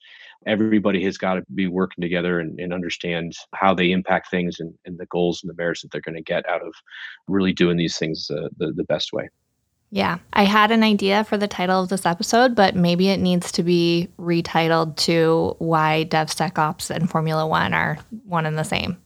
Everybody 0.45 1.03
has 1.03 1.17
got 1.17 1.33
to 1.33 1.43
be 1.53 1.67
working 1.67 2.01
together 2.01 2.39
and, 2.39 2.57
and 2.61 2.71
understand 2.71 3.33
how 3.53 3.73
they 3.73 3.91
impact 3.91 4.31
things 4.31 4.61
and, 4.61 4.73
and 4.85 4.97
the 4.97 5.05
goals 5.07 5.41
and 5.43 5.49
the 5.49 5.61
merits 5.61 5.81
that 5.81 5.91
they're 5.91 5.99
going 5.99 6.15
to 6.15 6.21
get 6.21 6.47
out 6.47 6.61
of 6.61 6.73
really 7.27 7.51
doing 7.51 7.75
these 7.75 7.97
things 7.97 8.31
uh, 8.31 8.47
the, 8.57 8.71
the 8.71 8.85
best 8.85 9.11
way. 9.11 9.27
Yeah, 9.89 10.19
I 10.31 10.45
had 10.45 10.71
an 10.71 10.83
idea 10.83 11.25
for 11.25 11.37
the 11.37 11.47
title 11.47 11.83
of 11.83 11.89
this 11.89 12.05
episode, 12.05 12.55
but 12.55 12.73
maybe 12.73 13.09
it 13.09 13.19
needs 13.19 13.51
to 13.53 13.63
be 13.63 14.07
retitled 14.17 14.95
to 14.97 15.57
why 15.59 16.05
DevSecOps 16.09 16.89
and 16.89 17.09
Formula 17.09 17.45
One 17.45 17.73
are 17.73 17.97
one 18.25 18.45
and 18.45 18.57
the 18.57 18.63
same. 18.63 18.97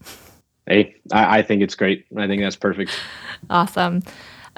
Hey, 0.67 0.95
I, 1.11 1.39
I 1.39 1.41
think 1.41 1.63
it's 1.63 1.75
great. 1.75 2.05
I 2.15 2.27
think 2.27 2.43
that's 2.43 2.55
perfect. 2.55 2.91
Awesome. 3.49 4.03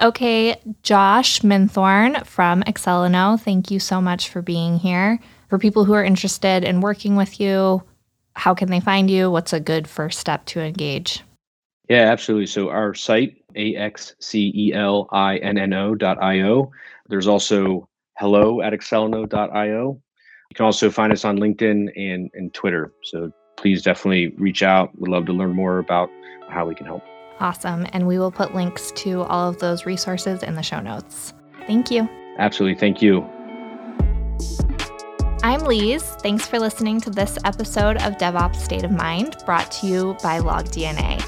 Okay, 0.00 0.56
Josh 0.82 1.40
Minthorne 1.40 2.26
from 2.26 2.62
Axcelinno, 2.64 3.40
thank 3.40 3.70
you 3.70 3.78
so 3.78 4.00
much 4.00 4.28
for 4.28 4.42
being 4.42 4.78
here. 4.78 5.20
For 5.48 5.58
people 5.58 5.84
who 5.84 5.92
are 5.92 6.02
interested 6.02 6.64
in 6.64 6.80
working 6.80 7.14
with 7.14 7.38
you, 7.40 7.82
how 8.34 8.54
can 8.54 8.70
they 8.70 8.80
find 8.80 9.08
you? 9.08 9.30
What's 9.30 9.52
a 9.52 9.60
good 9.60 9.86
first 9.86 10.18
step 10.18 10.46
to 10.46 10.60
engage? 10.60 11.22
Yeah, 11.88 12.10
absolutely. 12.10 12.46
So 12.46 12.70
our 12.70 12.94
site, 12.94 13.36
A-X-C-E-L-I-N-N-O 13.54 13.94
dot 15.94 16.18
There's 17.08 17.28
also 17.28 17.88
hello 18.18 18.62
at 18.62 18.72
axcelinno.io. 18.72 20.00
You 20.50 20.54
can 20.54 20.64
also 20.64 20.90
find 20.90 21.12
us 21.12 21.24
on 21.24 21.38
LinkedIn 21.38 21.92
and, 21.96 22.30
and 22.34 22.52
Twitter. 22.52 22.92
So 23.04 23.30
please 23.56 23.82
definitely 23.82 24.34
reach 24.38 24.64
out. 24.64 24.98
We'd 24.98 25.10
love 25.10 25.26
to 25.26 25.32
learn 25.32 25.52
more 25.54 25.78
about 25.78 26.10
how 26.48 26.66
we 26.66 26.74
can 26.74 26.86
help. 26.86 27.04
Awesome. 27.40 27.86
And 27.92 28.06
we 28.06 28.18
will 28.18 28.30
put 28.30 28.54
links 28.54 28.92
to 28.92 29.22
all 29.22 29.48
of 29.48 29.58
those 29.58 29.86
resources 29.86 30.42
in 30.42 30.54
the 30.54 30.62
show 30.62 30.80
notes. 30.80 31.32
Thank 31.66 31.90
you. 31.90 32.08
Absolutely. 32.38 32.78
Thank 32.78 33.02
you. 33.02 33.22
I'm 35.42 35.60
Liesse. 35.60 36.20
Thanks 36.22 36.46
for 36.46 36.58
listening 36.58 37.00
to 37.02 37.10
this 37.10 37.36
episode 37.44 37.98
of 37.98 38.14
DevOps 38.14 38.56
State 38.56 38.82
of 38.82 38.90
Mind, 38.90 39.36
brought 39.44 39.70
to 39.72 39.86
you 39.86 40.16
by 40.22 40.40
LogDNA. 40.40 41.22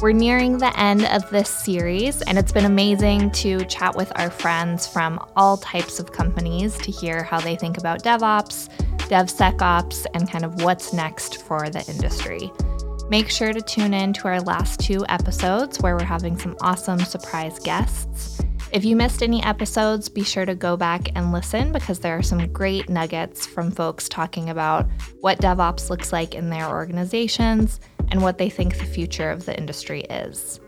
We're 0.00 0.12
nearing 0.12 0.58
the 0.58 0.78
end 0.78 1.06
of 1.06 1.30
this 1.30 1.48
series, 1.48 2.20
and 2.22 2.36
it's 2.36 2.52
been 2.52 2.66
amazing 2.66 3.30
to 3.30 3.64
chat 3.64 3.96
with 3.96 4.12
our 4.18 4.28
friends 4.28 4.86
from 4.86 5.18
all 5.34 5.56
types 5.56 5.98
of 5.98 6.12
companies 6.12 6.76
to 6.78 6.90
hear 6.90 7.22
how 7.22 7.40
they 7.40 7.56
think 7.56 7.78
about 7.78 8.02
DevOps, 8.02 8.68
DevSecOps, 9.08 10.04
and 10.12 10.30
kind 10.30 10.44
of 10.44 10.62
what's 10.62 10.92
next 10.92 11.42
for 11.42 11.70
the 11.70 11.82
industry. 11.88 12.52
Make 13.10 13.28
sure 13.28 13.52
to 13.52 13.60
tune 13.60 13.92
in 13.92 14.14
to 14.14 14.28
our 14.28 14.40
last 14.40 14.80
two 14.80 15.04
episodes 15.08 15.78
where 15.80 15.94
we're 15.94 16.04
having 16.04 16.38
some 16.38 16.56
awesome 16.62 16.98
surprise 17.00 17.58
guests. 17.58 18.40
If 18.72 18.84
you 18.84 18.96
missed 18.96 19.22
any 19.22 19.42
episodes, 19.42 20.08
be 20.08 20.24
sure 20.24 20.46
to 20.46 20.54
go 20.54 20.76
back 20.76 21.10
and 21.14 21.30
listen 21.30 21.70
because 21.70 22.00
there 22.00 22.16
are 22.16 22.22
some 22.22 22.44
great 22.52 22.88
nuggets 22.88 23.46
from 23.46 23.70
folks 23.70 24.08
talking 24.08 24.48
about 24.48 24.88
what 25.20 25.38
DevOps 25.38 25.90
looks 25.90 26.12
like 26.12 26.34
in 26.34 26.48
their 26.48 26.66
organizations 26.66 27.78
and 28.10 28.22
what 28.22 28.38
they 28.38 28.48
think 28.48 28.78
the 28.78 28.86
future 28.86 29.30
of 29.30 29.44
the 29.44 29.56
industry 29.56 30.00
is. 30.02 30.58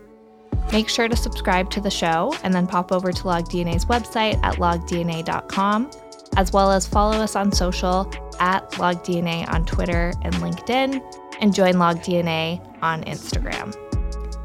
Make 0.71 0.89
sure 0.89 1.07
to 1.07 1.15
subscribe 1.15 1.71
to 1.71 1.81
the 1.81 1.89
show 1.89 2.35
and 2.43 2.53
then 2.53 2.67
pop 2.67 2.91
over 2.91 3.11
to 3.11 3.23
LogDNA's 3.23 3.85
website 3.85 4.41
at 4.43 4.55
logdna.com, 4.55 5.91
as 6.37 6.53
well 6.53 6.71
as 6.71 6.87
follow 6.87 7.17
us 7.17 7.35
on 7.35 7.51
social 7.51 8.09
at 8.39 8.69
LogDNA 8.73 9.51
on 9.51 9.65
Twitter 9.65 10.13
and 10.21 10.35
LinkedIn 10.35 11.01
and 11.39 11.53
join 11.53 11.73
LogDNA 11.73 12.81
on 12.81 13.03
Instagram. 13.03 13.75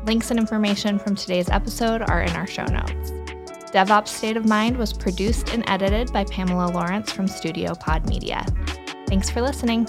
Links 0.07 0.31
and 0.31 0.39
information 0.39 0.99
from 0.99 1.15
today's 1.15 1.49
episode 1.49 2.03
are 2.03 2.23
in 2.23 2.35
our 2.37 2.47
show 2.47 2.65
notes. 2.65 3.13
DevOps 3.73 4.09
State 4.09 4.37
of 4.37 4.47
Mind 4.47 4.77
was 4.77 4.93
produced 4.93 5.49
and 5.51 5.65
edited 5.69 6.13
by 6.13 6.25
Pamela 6.25 6.71
Lawrence 6.73 7.11
from 7.11 7.27
Studio 7.27 7.75
Pod 7.75 8.07
Media. 8.07 8.45
Thanks 9.07 9.31
for 9.31 9.41
listening. 9.41 9.87